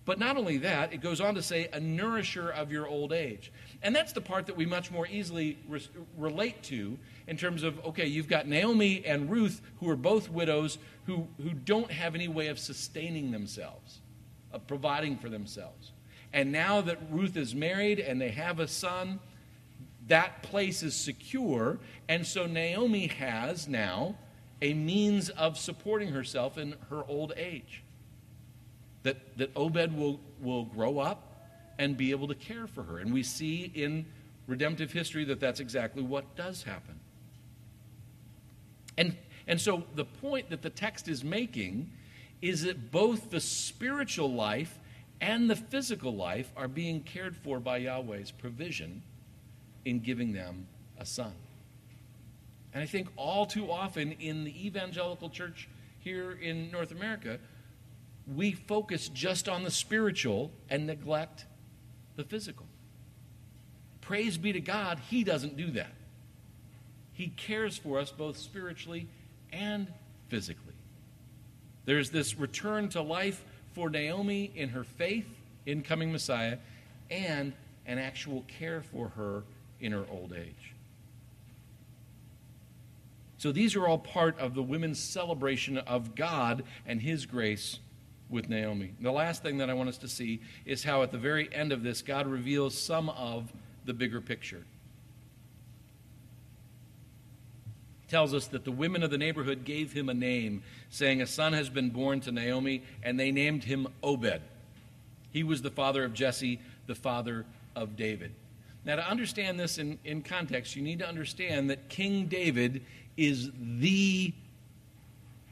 But 0.05 0.19
not 0.19 0.35
only 0.35 0.57
that, 0.57 0.91
it 0.91 0.97
goes 0.97 1.21
on 1.21 1.35
to 1.35 1.41
say, 1.41 1.69
a 1.71 1.79
nourisher 1.79 2.49
of 2.49 2.71
your 2.71 2.87
old 2.87 3.13
age. 3.13 3.53
And 3.81 3.95
that's 3.95 4.11
the 4.11 4.19
part 4.19 4.47
that 4.47 4.57
we 4.57 4.65
much 4.65 4.91
more 4.91 5.07
easily 5.07 5.57
re- 5.67 5.87
relate 6.17 6.61
to 6.63 6.97
in 7.27 7.37
terms 7.37 7.63
of, 7.63 7.79
okay, 7.85 8.05
you've 8.05 8.27
got 8.27 8.45
Naomi 8.45 9.05
and 9.05 9.31
Ruth, 9.31 9.61
who 9.79 9.89
are 9.89 9.95
both 9.95 10.29
widows, 10.29 10.77
who, 11.05 11.27
who 11.41 11.51
don't 11.51 11.89
have 11.89 12.15
any 12.15 12.27
way 12.27 12.47
of 12.47 12.59
sustaining 12.59 13.31
themselves, 13.31 14.01
of 14.51 14.67
providing 14.67 15.17
for 15.17 15.29
themselves. 15.29 15.93
And 16.33 16.51
now 16.51 16.81
that 16.81 16.99
Ruth 17.09 17.37
is 17.37 17.55
married 17.55 17.99
and 17.99 18.19
they 18.19 18.31
have 18.31 18.59
a 18.59 18.67
son, 18.67 19.21
that 20.07 20.43
place 20.43 20.83
is 20.83 20.95
secure. 20.95 21.79
And 22.07 22.25
so 22.25 22.45
Naomi 22.45 23.07
has 23.07 23.67
now 23.67 24.15
a 24.61 24.73
means 24.73 25.29
of 25.29 25.57
supporting 25.57 26.09
herself 26.09 26.57
in 26.57 26.75
her 26.89 27.03
old 27.07 27.33
age 27.35 27.83
that, 29.03 29.37
that 29.37 29.51
Obed 29.55 29.95
will, 29.95 30.19
will 30.41 30.65
grow 30.65 30.99
up 30.99 31.49
and 31.77 31.97
be 31.97 32.11
able 32.11 32.27
to 32.27 32.35
care 32.35 32.67
for 32.67 32.83
her. 32.83 32.99
And 32.99 33.13
we 33.13 33.23
see 33.23 33.71
in 33.73 34.05
redemptive 34.47 34.91
history 34.91 35.25
that 35.25 35.39
that's 35.39 35.59
exactly 35.59 36.03
what 36.03 36.35
does 36.35 36.63
happen. 36.63 36.99
And, 38.97 39.17
and 39.47 39.59
so 39.59 39.83
the 39.95 40.05
point 40.05 40.49
that 40.49 40.61
the 40.61 40.69
text 40.69 41.07
is 41.07 41.23
making 41.23 41.91
is 42.41 42.63
that 42.63 42.91
both 42.91 43.31
the 43.31 43.39
spiritual 43.39 44.31
life 44.31 44.79
and 45.21 45.49
the 45.49 45.55
physical 45.55 46.13
life 46.13 46.51
are 46.55 46.67
being 46.67 47.01
cared 47.01 47.35
for 47.35 47.59
by 47.59 47.77
Yahweh's 47.77 48.31
provision 48.31 49.01
in 49.85 49.99
giving 49.99 50.33
them 50.33 50.67
a 50.97 51.05
son. 51.05 51.33
And 52.73 52.81
I 52.81 52.85
think 52.85 53.07
all 53.15 53.45
too 53.45 53.71
often 53.71 54.13
in 54.13 54.43
the 54.43 54.65
evangelical 54.65 55.29
church 55.29 55.69
here 55.99 56.31
in 56.31 56.71
North 56.71 56.91
America, 56.91 57.39
we 58.35 58.53
focus 58.53 59.09
just 59.09 59.47
on 59.47 59.63
the 59.63 59.71
spiritual 59.71 60.51
and 60.69 60.87
neglect 60.87 61.45
the 62.15 62.23
physical. 62.23 62.65
Praise 64.01 64.37
be 64.37 64.53
to 64.53 64.59
God, 64.59 64.99
He 65.09 65.23
doesn't 65.23 65.55
do 65.55 65.71
that. 65.71 65.93
He 67.13 67.27
cares 67.27 67.77
for 67.77 67.99
us 67.99 68.11
both 68.11 68.37
spiritually 68.37 69.07
and 69.51 69.87
physically. 70.29 70.73
There's 71.85 72.09
this 72.09 72.37
return 72.37 72.89
to 72.89 73.01
life 73.01 73.43
for 73.73 73.89
Naomi 73.89 74.51
in 74.55 74.69
her 74.69 74.83
faith 74.83 75.27
in 75.65 75.83
coming 75.83 76.11
Messiah 76.11 76.57
and 77.11 77.53
an 77.85 77.97
actual 77.97 78.43
care 78.59 78.81
for 78.81 79.09
her 79.09 79.43
in 79.83 79.91
her 79.91 80.05
old 80.11 80.33
age. 80.33 80.73
So 83.37 83.51
these 83.51 83.75
are 83.75 83.85
all 83.85 83.97
part 83.97 84.39
of 84.39 84.55
the 84.55 84.63
women's 84.63 84.99
celebration 84.99 85.77
of 85.77 86.15
God 86.15 86.63
and 86.85 87.01
His 87.01 87.25
grace 87.25 87.79
with 88.29 88.47
Naomi. 88.49 88.93
The 89.01 89.11
last 89.11 89.43
thing 89.43 89.57
that 89.57 89.69
I 89.69 89.73
want 89.73 89.89
us 89.89 89.97
to 89.99 90.07
see 90.07 90.39
is 90.65 90.83
how 90.83 91.03
at 91.03 91.11
the 91.11 91.17
very 91.17 91.53
end 91.53 91.71
of 91.71 91.83
this, 91.83 92.01
God 92.01 92.25
reveals 92.25 92.77
some 92.77 93.09
of 93.09 93.51
the 93.85 93.93
bigger 93.93 94.21
picture. 94.21 94.63
tells 98.13 98.35
us 98.35 98.45
that 98.45 98.63
the 98.63 98.71
women 98.71 99.01
of 99.01 99.09
the 99.09 99.17
neighborhood 99.17 99.65
gave 99.65 99.91
him 99.91 100.07
a 100.07 100.13
name, 100.13 100.61
saying, 100.91 101.19
A 101.19 101.25
son 101.25 101.51
has 101.53 101.67
been 101.67 101.89
born 101.89 102.19
to 102.21 102.31
Naomi, 102.31 102.83
and 103.01 103.19
they 103.19 103.31
named 103.31 103.63
him 103.63 103.87
Obed. 104.03 104.39
He 105.31 105.41
was 105.41 105.63
the 105.63 105.71
father 105.71 106.03
of 106.03 106.13
Jesse, 106.13 106.59
the 106.85 106.93
father 106.93 107.43
of 107.75 107.95
David. 107.95 108.31
Now, 108.85 108.97
to 108.97 109.07
understand 109.07 109.59
this 109.59 109.77
in, 109.77 109.97
in 110.03 110.21
context, 110.21 110.75
you 110.75 110.81
need 110.81 110.99
to 110.99 111.07
understand 111.07 111.69
that 111.69 111.89
King 111.89 112.25
David 112.25 112.83
is 113.15 113.51
the 113.57 114.33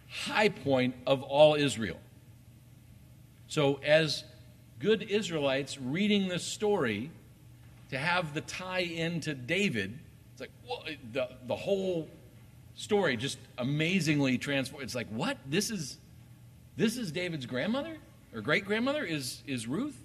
high 0.10 0.49
point 0.49 0.95
of 1.08 1.24
all 1.24 1.56
Israel. 1.56 1.99
So, 3.47 3.80
as 3.86 4.26
good 4.80 5.03
Israelites 5.03 5.80
reading 5.80 6.28
this 6.28 6.43
story, 6.43 7.12
to 7.91 7.97
have 7.97 8.34
the 8.34 8.41
tie 8.41 8.80
in 8.80 9.20
to 9.22 9.34
David, 9.34 9.97
it's 10.32 10.41
like 10.41 10.51
well, 10.68 10.84
the, 11.12 11.30
the 11.45 11.56
whole 11.56 12.10
story 12.76 13.18
just 13.18 13.38
amazingly 13.58 14.38
transformed. 14.38 14.84
It's 14.84 14.95
like, 14.95 15.10
what? 15.10 15.38
This 15.45 15.70
is 15.70 15.97
this 16.78 16.97
is 16.97 17.12
David's 17.12 17.45
grandmother 17.45 17.97
or 18.34 18.41
great 18.41 18.66
grandmother 18.66 19.03
is 19.03 19.43
is 19.45 19.68
Ruth. 19.68 20.01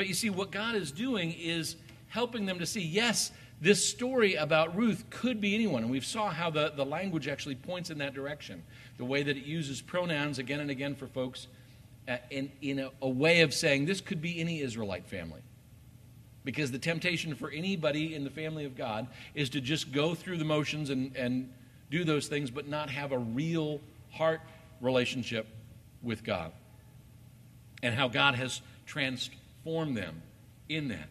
But 0.00 0.08
you 0.08 0.14
see, 0.14 0.30
what 0.30 0.50
God 0.50 0.76
is 0.76 0.92
doing 0.92 1.32
is 1.38 1.76
helping 2.08 2.46
them 2.46 2.58
to 2.60 2.64
see, 2.64 2.80
yes, 2.80 3.32
this 3.60 3.86
story 3.86 4.34
about 4.34 4.74
Ruth 4.74 5.04
could 5.10 5.42
be 5.42 5.54
anyone. 5.54 5.82
And 5.82 5.92
we've 5.92 6.06
saw 6.06 6.30
how 6.30 6.48
the, 6.48 6.72
the 6.74 6.86
language 6.86 7.28
actually 7.28 7.56
points 7.56 7.90
in 7.90 7.98
that 7.98 8.14
direction. 8.14 8.62
The 8.96 9.04
way 9.04 9.22
that 9.22 9.36
it 9.36 9.44
uses 9.44 9.82
pronouns 9.82 10.38
again 10.38 10.60
and 10.60 10.70
again 10.70 10.94
for 10.94 11.06
folks 11.06 11.48
uh, 12.08 12.16
in, 12.30 12.50
in 12.62 12.78
a, 12.78 12.90
a 13.02 13.08
way 13.10 13.42
of 13.42 13.52
saying 13.52 13.84
this 13.84 14.00
could 14.00 14.22
be 14.22 14.40
any 14.40 14.62
Israelite 14.62 15.04
family. 15.04 15.42
Because 16.44 16.72
the 16.72 16.78
temptation 16.78 17.34
for 17.34 17.50
anybody 17.50 18.14
in 18.14 18.24
the 18.24 18.30
family 18.30 18.64
of 18.64 18.78
God 18.78 19.06
is 19.34 19.50
to 19.50 19.60
just 19.60 19.92
go 19.92 20.14
through 20.14 20.38
the 20.38 20.46
motions 20.46 20.88
and, 20.88 21.14
and 21.14 21.52
do 21.90 22.04
those 22.04 22.26
things, 22.26 22.50
but 22.50 22.66
not 22.66 22.88
have 22.88 23.12
a 23.12 23.18
real 23.18 23.82
heart 24.12 24.40
relationship 24.80 25.46
with 26.02 26.24
God. 26.24 26.52
And 27.82 27.94
how 27.94 28.08
God 28.08 28.34
has 28.36 28.62
transformed 28.86 29.36
them 29.64 30.22
in 30.68 30.88
that. 30.88 31.08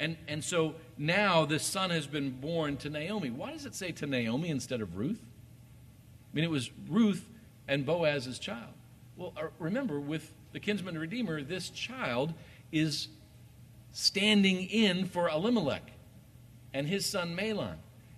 And, 0.00 0.16
and 0.28 0.42
so 0.44 0.74
now 0.96 1.44
this 1.44 1.64
son 1.64 1.90
has 1.90 2.06
been 2.06 2.30
born 2.30 2.76
to 2.78 2.90
Naomi. 2.90 3.30
Why 3.30 3.52
does 3.52 3.66
it 3.66 3.74
say 3.74 3.92
to 3.92 4.06
Naomi 4.06 4.48
instead 4.48 4.80
of 4.80 4.96
Ruth? 4.96 5.20
I 5.20 6.36
mean, 6.36 6.44
it 6.44 6.50
was 6.50 6.70
Ruth 6.88 7.28
and 7.66 7.84
Boaz's 7.84 8.38
child. 8.38 8.72
Well, 9.16 9.32
uh, 9.36 9.48
remember, 9.58 9.98
with 9.98 10.32
the 10.52 10.60
kinsman 10.60 10.96
redeemer, 10.96 11.42
this 11.42 11.70
child 11.70 12.32
is 12.70 13.08
standing 13.92 14.62
in 14.68 15.06
for 15.06 15.28
Elimelech 15.28 15.90
and 16.72 16.86
his 16.86 17.04
son 17.04 17.34
Mahlon 17.34 17.76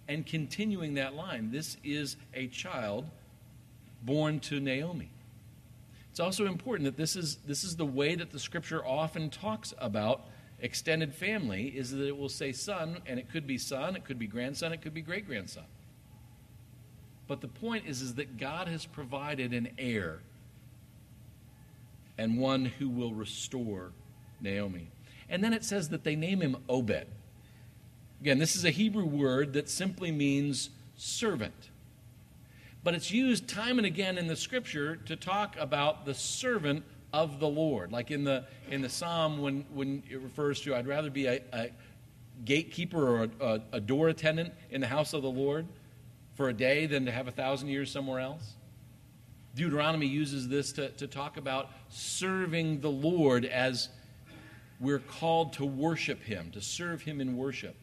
and 0.09 0.26
continuing 0.26 0.94
that 0.94 1.14
line. 1.14 1.51
This 1.51 1.76
is 1.82 2.16
a 2.34 2.48
child 2.48 3.07
born 4.03 4.40
to 4.40 4.61
Naomi. 4.61 5.11
It's 6.11 6.20
also 6.20 6.46
important 6.46 6.84
that 6.86 6.96
this 6.96 7.16
is, 7.16 7.36
this 7.46 7.64
is 7.64 7.76
the 7.76 7.86
way 7.86 8.14
that 8.14 8.30
the 8.30 8.38
scripture 8.38 8.84
often 8.84 9.30
talks 9.30 9.72
about 9.78 10.26
extended 10.61 11.14
family 11.14 11.68
is 11.68 11.90
that 11.92 12.06
it 12.06 12.16
will 12.16 12.28
say 12.28 12.52
son, 12.52 12.98
and 13.06 13.18
it 13.18 13.30
could 13.30 13.46
be 13.46 13.58
son, 13.58 13.96
it 13.96 14.04
could 14.04 14.18
be 14.18 14.26
grandson, 14.26 14.72
it 14.72 14.82
could 14.82 14.94
be 14.94 15.02
great 15.02 15.26
grandson. 15.26 15.64
But 17.26 17.40
the 17.40 17.48
point 17.48 17.86
is, 17.86 18.02
is 18.02 18.14
that 18.16 18.38
God 18.38 18.66
has 18.66 18.84
provided 18.86 19.52
an 19.52 19.68
heir 19.78 20.20
and 22.18 22.38
one 22.38 22.64
who 22.66 22.88
will 22.88 23.14
restore 23.14 23.92
Naomi. 24.40 24.90
And 25.28 25.42
then 25.42 25.52
it 25.52 25.64
says 25.64 25.90
that 25.90 26.02
they 26.02 26.16
name 26.16 26.40
him 26.40 26.56
Obed. 26.68 27.06
Again, 28.20 28.38
this 28.38 28.56
is 28.56 28.64
a 28.64 28.70
Hebrew 28.70 29.06
word 29.06 29.52
that 29.54 29.70
simply 29.70 30.11
means 30.11 30.70
servant. 30.96 31.69
But 32.82 32.94
it's 32.94 33.10
used 33.10 33.48
time 33.48 33.78
and 33.78 33.86
again 33.86 34.16
in 34.16 34.26
the 34.26 34.36
scripture 34.36 34.96
to 34.96 35.16
talk 35.16 35.56
about 35.58 36.06
the 36.06 36.14
servant 36.14 36.84
of 37.12 37.38
the 37.38 37.48
Lord. 37.48 37.92
Like 37.92 38.10
in 38.10 38.24
the, 38.24 38.44
in 38.70 38.80
the 38.80 38.88
psalm, 38.88 39.40
when, 39.40 39.64
when 39.72 40.02
it 40.08 40.20
refers 40.20 40.60
to, 40.62 40.74
I'd 40.74 40.86
rather 40.86 41.10
be 41.10 41.26
a, 41.26 41.40
a 41.52 41.70
gatekeeper 42.44 42.98
or 43.06 43.24
a, 43.24 43.44
a, 43.44 43.60
a 43.72 43.80
door 43.80 44.08
attendant 44.08 44.54
in 44.70 44.80
the 44.80 44.86
house 44.86 45.12
of 45.12 45.22
the 45.22 45.30
Lord 45.30 45.66
for 46.34 46.48
a 46.48 46.54
day 46.54 46.86
than 46.86 47.04
to 47.04 47.12
have 47.12 47.28
a 47.28 47.32
thousand 47.32 47.68
years 47.68 47.90
somewhere 47.90 48.20
else. 48.20 48.54
Deuteronomy 49.54 50.06
uses 50.06 50.48
this 50.48 50.72
to, 50.72 50.88
to 50.90 51.06
talk 51.06 51.36
about 51.36 51.70
serving 51.88 52.80
the 52.80 52.90
Lord 52.90 53.44
as 53.44 53.88
we're 54.78 55.00
called 55.00 55.52
to 55.54 55.66
worship 55.66 56.22
Him, 56.22 56.50
to 56.52 56.62
serve 56.62 57.02
Him 57.02 57.20
in 57.20 57.36
worship. 57.36 57.76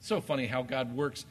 so 0.00 0.20
funny 0.20 0.46
how 0.46 0.62
God 0.62 0.94
works. 0.94 1.24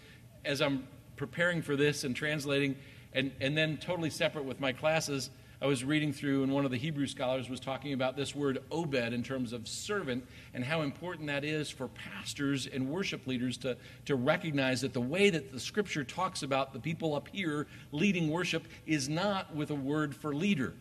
As 0.44 0.62
I'm 0.62 0.88
preparing 1.22 1.62
for 1.62 1.76
this 1.76 2.04
and 2.04 2.16
translating, 2.16 2.76
and, 3.14 3.32
and 3.40 3.56
then 3.56 3.78
totally 3.78 4.10
separate 4.10 4.44
with 4.44 4.60
my 4.60 4.74
classes, 4.74 5.30
I 5.62 5.68
was 5.68 5.84
reading 5.84 6.12
through, 6.12 6.42
and 6.42 6.52
one 6.52 6.66
of 6.66 6.72
the 6.72 6.78
Hebrew 6.78 7.06
scholars 7.06 7.48
was 7.48 7.60
talking 7.60 7.94
about 7.94 8.18
this 8.18 8.34
word 8.34 8.64
Obed 8.72 9.14
in 9.14 9.22
terms 9.22 9.54
of 9.54 9.68
servant 9.68 10.26
and 10.56 10.66
how 10.66 10.82
important 10.82 11.28
that 11.28 11.46
is 11.46 11.70
for 11.70 11.90
pastors 11.90 12.66
and 12.66 12.90
worship 12.90 13.28
leaders 13.28 13.56
to, 13.58 13.78
to 14.06 14.16
recognize 14.16 14.82
that 14.82 14.94
the 14.94 15.00
way 15.02 15.30
that 15.30 15.52
the 15.52 15.60
scripture 15.60 16.04
talks 16.04 16.42
about 16.42 16.74
the 16.74 16.80
people 16.80 17.14
up 17.14 17.28
here 17.32 17.68
leading 17.92 18.28
worship 18.28 18.68
is 18.88 19.08
not 19.08 19.56
with 19.56 19.70
a 19.70 19.76
word 19.76 20.16
for 20.16 20.34
leader, 20.34 20.74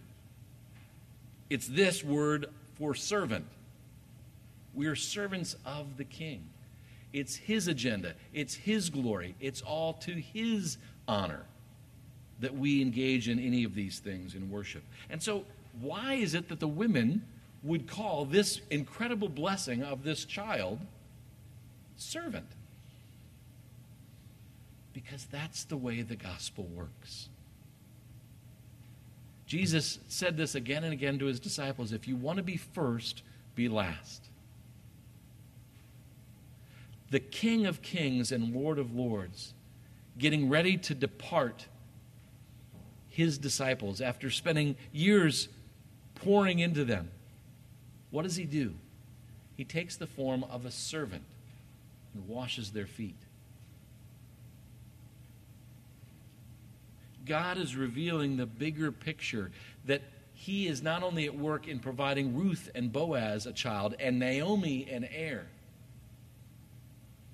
it's 1.50 1.66
this 1.66 2.02
word 2.02 2.46
for 2.78 2.94
servant. 2.94 3.44
We 4.72 4.86
are 4.86 4.96
servants 4.96 5.54
of 5.66 5.98
the 5.98 6.04
king. 6.04 6.48
It's 7.12 7.36
his 7.36 7.68
agenda, 7.68 8.14
it's 8.32 8.54
his 8.54 8.88
glory, 8.88 9.34
it's 9.40 9.62
all 9.62 9.94
to 9.94 10.12
his 10.12 10.78
honor 11.08 11.44
that 12.40 12.56
we 12.56 12.80
engage 12.80 13.28
in 13.28 13.38
any 13.38 13.64
of 13.64 13.74
these 13.74 13.98
things 13.98 14.34
in 14.34 14.50
worship. 14.50 14.82
And 15.10 15.22
so, 15.22 15.44
why 15.80 16.14
is 16.14 16.34
it 16.34 16.48
that 16.48 16.60
the 16.60 16.68
women 16.68 17.22
would 17.62 17.86
call 17.86 18.24
this 18.24 18.60
incredible 18.70 19.28
blessing 19.28 19.82
of 19.82 20.02
this 20.02 20.24
child 20.24 20.78
servant? 21.96 22.46
Because 24.92 25.26
that's 25.30 25.64
the 25.64 25.76
way 25.76 26.02
the 26.02 26.16
gospel 26.16 26.64
works. 26.74 27.28
Jesus 29.46 29.98
said 30.08 30.36
this 30.36 30.54
again 30.54 30.84
and 30.84 30.92
again 30.92 31.18
to 31.18 31.26
his 31.26 31.40
disciples 31.40 31.92
if 31.92 32.06
you 32.06 32.16
want 32.16 32.36
to 32.36 32.42
be 32.42 32.56
first, 32.56 33.22
be 33.54 33.68
last. 33.68 34.29
The 37.10 37.20
King 37.20 37.66
of 37.66 37.82
Kings 37.82 38.32
and 38.32 38.54
Lord 38.54 38.78
of 38.78 38.94
Lords, 38.94 39.52
getting 40.16 40.48
ready 40.48 40.76
to 40.78 40.94
depart 40.94 41.66
his 43.08 43.36
disciples 43.36 44.00
after 44.00 44.30
spending 44.30 44.76
years 44.92 45.48
pouring 46.14 46.60
into 46.60 46.84
them. 46.84 47.10
What 48.10 48.22
does 48.22 48.36
he 48.36 48.44
do? 48.44 48.74
He 49.56 49.64
takes 49.64 49.96
the 49.96 50.06
form 50.06 50.44
of 50.44 50.64
a 50.64 50.70
servant 50.70 51.24
and 52.14 52.28
washes 52.28 52.70
their 52.70 52.86
feet. 52.86 53.16
God 57.26 57.58
is 57.58 57.76
revealing 57.76 58.36
the 58.36 58.46
bigger 58.46 58.90
picture 58.90 59.50
that 59.84 60.02
he 60.32 60.66
is 60.66 60.82
not 60.82 61.02
only 61.02 61.26
at 61.26 61.36
work 61.36 61.68
in 61.68 61.78
providing 61.78 62.36
Ruth 62.36 62.70
and 62.74 62.92
Boaz 62.92 63.46
a 63.46 63.52
child 63.52 63.94
and 64.00 64.18
Naomi 64.18 64.88
an 64.90 65.04
heir, 65.04 65.46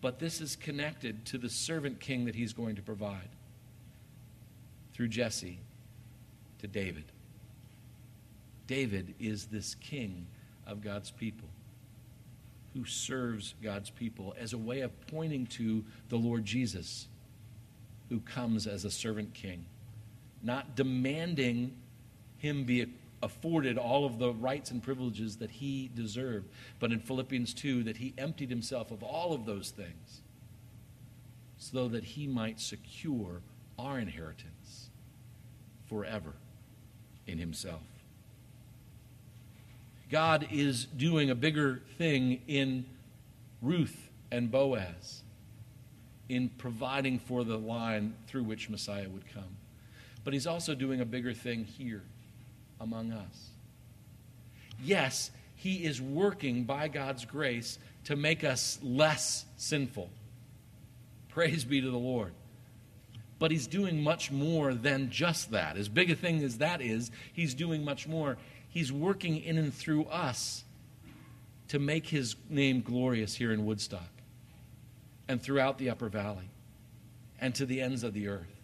but 0.07 0.21
this 0.21 0.41
is 0.41 0.55
connected 0.55 1.25
to 1.25 1.37
the 1.37 1.51
servant 1.51 1.99
king 1.99 2.27
that 2.27 2.37
he's 2.37 2.53
going 2.53 2.77
to 2.77 2.83
provide 2.83 3.29
through 4.95 5.09
Jesse 5.09 5.59
to 6.61 6.69
David. 6.69 7.07
David 8.69 9.17
is 9.19 9.47
this 9.47 9.75
king 9.75 10.29
of 10.65 10.81
God's 10.81 11.11
people 11.11 11.49
who 12.73 12.85
serves 12.85 13.57
God's 13.61 13.91
people 13.91 14.33
as 14.39 14.53
a 14.53 14.59
way 14.59 14.83
of 14.83 14.93
pointing 15.09 15.45
to 15.47 15.85
the 16.09 16.17
Lord 16.17 16.45
Jesus, 16.45 17.09
who 18.09 18.21
comes 18.21 18.69
as 18.69 18.85
a 18.85 18.93
servant 18.93 19.35
king, 19.35 19.65
not 20.41 20.77
demanding 20.77 21.75
him 22.39 22.63
be 22.63 22.87
afforded 23.23 23.79
all 23.79 24.05
of 24.05 24.19
the 24.19 24.33
rights 24.33 24.71
and 24.71 24.83
privileges 24.83 25.37
that 25.37 25.51
he 25.51 25.91
deserved, 25.95 26.49
but 26.79 26.93
in 26.93 27.01
Philippians 27.01 27.55
2, 27.55 27.83
that 27.85 27.97
he 27.97 28.15
emptied 28.19 28.51
himself 28.51 28.91
of 28.91 29.03
all 29.03 29.33
of 29.33 29.47
those 29.47 29.71
things 29.71 30.21
so 31.59 31.89
that 31.89 32.05
he 32.05 32.27
might 32.27 32.61
secure 32.61 33.41
our 33.79 33.99
inheritance 33.99 34.91
forever 35.87 36.35
in 37.27 37.39
himself. 37.39 37.83
God 40.11 40.47
is 40.53 40.85
doing 40.85 41.31
a 41.31 41.35
bigger 41.35 41.83
thing 41.99 42.43
in 42.47 42.85
Ruth 43.61 44.09
and 44.31 44.51
Boaz 44.51 45.23
in 46.29 46.49
providing 46.59 47.19
for 47.19 47.45
the 47.45 47.57
line 47.57 48.15
through 48.27 48.45
which 48.45 48.69
Messiah 48.69 49.09
would 49.09 49.25
come. 49.33 49.57
But 50.25 50.33
he's 50.33 50.47
also 50.47 50.75
doing 50.75 51.01
a 51.01 51.05
bigger 51.05 51.33
thing 51.33 51.65
here 51.65 52.03
among 52.81 53.13
us. 53.13 53.51
Yes, 54.83 55.31
he 55.55 55.85
is 55.85 56.01
working 56.01 56.65
by 56.65 56.89
God's 56.89 57.25
grace 57.25 57.79
to 58.05 58.17
make 58.17 58.45
us 58.45 58.79
less 58.83 59.45
sinful. 59.57 60.11
Praise 61.29 61.65
be 61.65 61.81
to 61.81 61.91
the 61.91 61.99
Lord. 61.99 62.33
But 63.39 63.51
he's 63.51 63.67
doing 63.67 64.03
much 64.03 64.31
more 64.31 64.73
than 64.73 65.11
just 65.11 65.51
that. 65.51 65.77
As 65.77 65.89
big 65.89 66.11
a 66.11 66.15
thing 66.15 66.43
as 66.43 66.59
that 66.59 66.81
is, 66.81 67.11
he's 67.33 67.55
doing 67.55 67.85
much 67.85 68.09
more. 68.09 68.39
He's 68.69 68.93
working 68.93 69.43
in 69.43 69.59
and 69.59 69.73
through 69.73 70.05
us 70.05 70.65
to 71.69 71.79
make 71.79 72.07
his 72.07 72.37
name 72.49 72.81
glorious 72.81 73.35
here 73.35 73.53
in 73.53 73.67
Woodstock 73.67 74.09
and 75.29 75.43
throughout 75.43 75.79
the 75.79 75.91
Upper 75.91 76.09
Valley 76.09 76.49
and 77.41 77.55
to 77.57 77.67
the 77.67 77.83
ends 77.83 78.03
of 78.03 78.15
the 78.15 78.29
earth. 78.29 78.56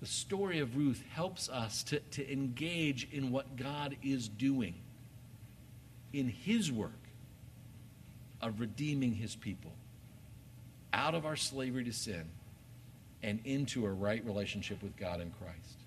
The 0.00 0.06
story 0.06 0.58
of 0.58 0.76
Ruth 0.76 1.02
helps 1.12 1.48
us 1.48 1.82
to, 1.84 2.00
to 2.00 2.32
engage 2.32 3.08
in 3.12 3.30
what 3.30 3.56
God 3.56 3.96
is 4.02 4.28
doing 4.28 4.74
in 6.12 6.28
his 6.28 6.70
work 6.70 6.92
of 8.40 8.60
redeeming 8.60 9.14
his 9.14 9.34
people 9.34 9.72
out 10.92 11.14
of 11.14 11.24
our 11.24 11.36
slavery 11.36 11.84
to 11.84 11.92
sin 11.92 12.24
and 13.22 13.40
into 13.44 13.86
a 13.86 13.90
right 13.90 14.24
relationship 14.24 14.82
with 14.82 14.96
God 14.96 15.20
in 15.20 15.30
Christ. 15.30 15.78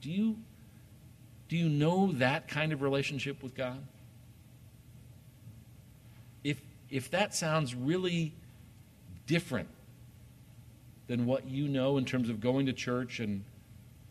Do 0.00 0.10
you, 0.10 0.36
do 1.48 1.56
you 1.56 1.68
know 1.68 2.12
that 2.12 2.48
kind 2.48 2.72
of 2.72 2.82
relationship 2.82 3.42
with 3.42 3.54
God? 3.54 3.82
If, 6.44 6.60
if 6.90 7.10
that 7.12 7.34
sounds 7.34 7.74
really 7.74 8.32
different 9.26 9.68
than 11.06 11.26
what 11.26 11.48
you 11.48 11.68
know 11.68 11.98
in 11.98 12.04
terms 12.04 12.28
of 12.28 12.40
going 12.40 12.66
to 12.66 12.72
church 12.72 13.20
and 13.20 13.44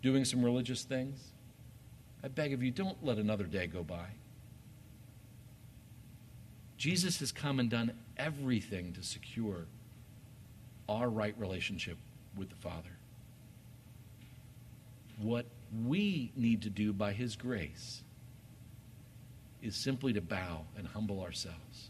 doing 0.01 0.23
some 0.25 0.43
religious 0.43 0.83
things, 0.83 1.31
I 2.23 2.27
beg 2.27 2.53
of 2.53 2.63
you, 2.63 2.71
don't 2.71 3.03
let 3.03 3.17
another 3.17 3.43
day 3.45 3.67
go 3.67 3.83
by. 3.83 4.07
Jesus 6.77 7.19
has 7.19 7.31
come 7.31 7.59
and 7.59 7.69
done 7.69 7.93
everything 8.17 8.93
to 8.93 9.03
secure 9.03 9.65
our 10.87 11.09
right 11.09 11.35
relationship 11.37 11.97
with 12.37 12.49
the 12.49 12.55
Father. 12.55 12.91
What 15.17 15.45
we 15.85 16.31
need 16.35 16.61
to 16.63 16.69
do 16.69 16.93
by 16.93 17.13
His 17.13 17.35
grace 17.35 18.03
is 19.61 19.75
simply 19.75 20.13
to 20.13 20.21
bow 20.21 20.65
and 20.77 20.87
humble 20.87 21.21
ourselves, 21.21 21.89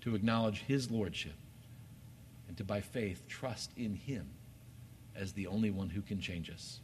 to 0.00 0.14
acknowledge 0.14 0.64
His 0.66 0.90
Lordship, 0.90 1.34
and 2.54 2.58
to, 2.58 2.62
by 2.64 2.80
faith, 2.80 3.26
trust 3.26 3.72
in 3.76 3.96
Him 3.96 4.28
as 5.16 5.32
the 5.32 5.48
only 5.48 5.70
one 5.70 5.90
who 5.90 6.00
can 6.00 6.20
change 6.20 6.48
us, 6.50 6.78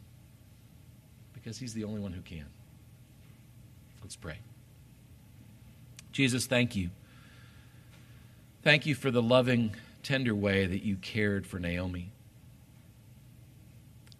because 1.33 1.57
He's 1.57 1.73
the 1.73 1.85
only 1.85 2.01
one 2.01 2.11
who 2.11 2.19
can. 2.19 2.45
Let's 4.01 4.17
pray. 4.17 4.39
Jesus, 6.11 6.45
thank 6.45 6.75
you. 6.75 6.89
Thank 8.63 8.85
you 8.85 8.95
for 8.95 9.11
the 9.11 9.21
loving, 9.21 9.73
tender 10.03 10.35
way 10.35 10.65
that 10.65 10.83
you 10.83 10.97
cared 10.97 11.47
for 11.47 11.57
Naomi. 11.57 12.11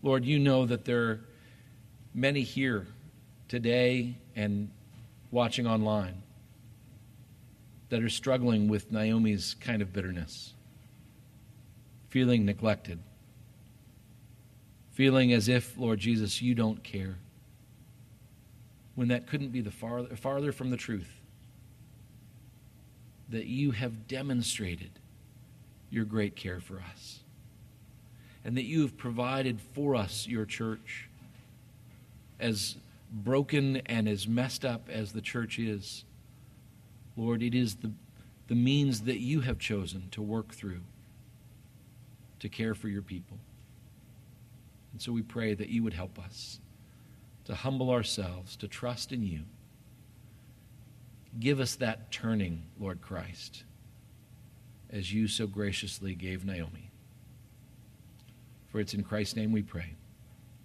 Lord, 0.01 0.23
you 0.23 0.39
know 0.39 0.65
that 0.65 0.85
there 0.85 1.01
are 1.01 1.19
many 2.13 2.43
here 2.43 2.87
today 3.49 4.15
and 4.37 4.69
watching 5.31 5.67
online 5.67 6.23
that 7.89 8.01
are 8.01 8.09
struggling 8.09 8.69
with 8.69 8.89
Naomi's 8.89 9.57
kind 9.59 9.81
of 9.81 9.91
bitterness, 9.91 10.53
feeling 12.11 12.45
neglected, 12.45 12.99
feeling 14.91 15.31
as 15.31 15.47
if, 15.47 15.77
Lord 15.77 15.97
Jesus, 15.97 16.41
you 16.41 16.53
don't 16.53 16.83
care, 16.83 17.15
when 18.95 19.07
that 19.07 19.27
couldn't 19.27 19.51
be 19.51 19.61
the 19.61 19.71
farther, 19.71 20.15
farther 20.17 20.51
from 20.51 20.69
the 20.69 20.77
truth. 20.77 21.09
That 23.29 23.45
you 23.45 23.71
have 23.71 24.09
demonstrated 24.09 24.91
your 25.89 26.03
great 26.03 26.35
care 26.35 26.59
for 26.59 26.83
us, 26.91 27.21
and 28.43 28.57
that 28.57 28.65
you 28.65 28.81
have 28.81 28.97
provided 28.97 29.61
for 29.73 29.95
us 29.95 30.27
your 30.27 30.45
church 30.45 31.07
as 32.41 32.75
broken 33.09 33.77
and 33.85 34.09
as 34.09 34.27
messed 34.27 34.65
up 34.65 34.89
as 34.89 35.13
the 35.13 35.21
church 35.21 35.59
is, 35.59 36.03
Lord, 37.15 37.41
it 37.41 37.55
is 37.55 37.75
the, 37.75 37.91
the 38.49 38.55
means 38.55 39.01
that 39.01 39.19
you 39.19 39.41
have 39.41 39.59
chosen 39.59 40.09
to 40.11 40.21
work 40.21 40.53
through 40.53 40.81
to 42.41 42.49
care 42.49 42.73
for 42.73 42.89
your 42.89 43.01
people. 43.01 43.37
And 44.91 45.01
so 45.01 45.11
we 45.11 45.21
pray 45.21 45.53
that 45.53 45.69
you 45.69 45.83
would 45.83 45.93
help 45.93 46.19
us 46.19 46.59
to 47.45 47.55
humble 47.55 47.89
ourselves, 47.89 48.55
to 48.57 48.67
trust 48.67 49.11
in 49.11 49.23
you. 49.23 49.41
Give 51.39 51.59
us 51.59 51.75
that 51.75 52.11
turning, 52.11 52.63
Lord 52.79 53.01
Christ, 53.01 53.63
as 54.89 55.13
you 55.13 55.27
so 55.27 55.47
graciously 55.47 56.13
gave 56.13 56.43
Naomi. 56.43 56.91
For 58.67 58.79
it's 58.79 58.93
in 58.93 59.03
Christ's 59.03 59.35
name 59.35 59.51
we 59.51 59.61
pray. 59.61 59.95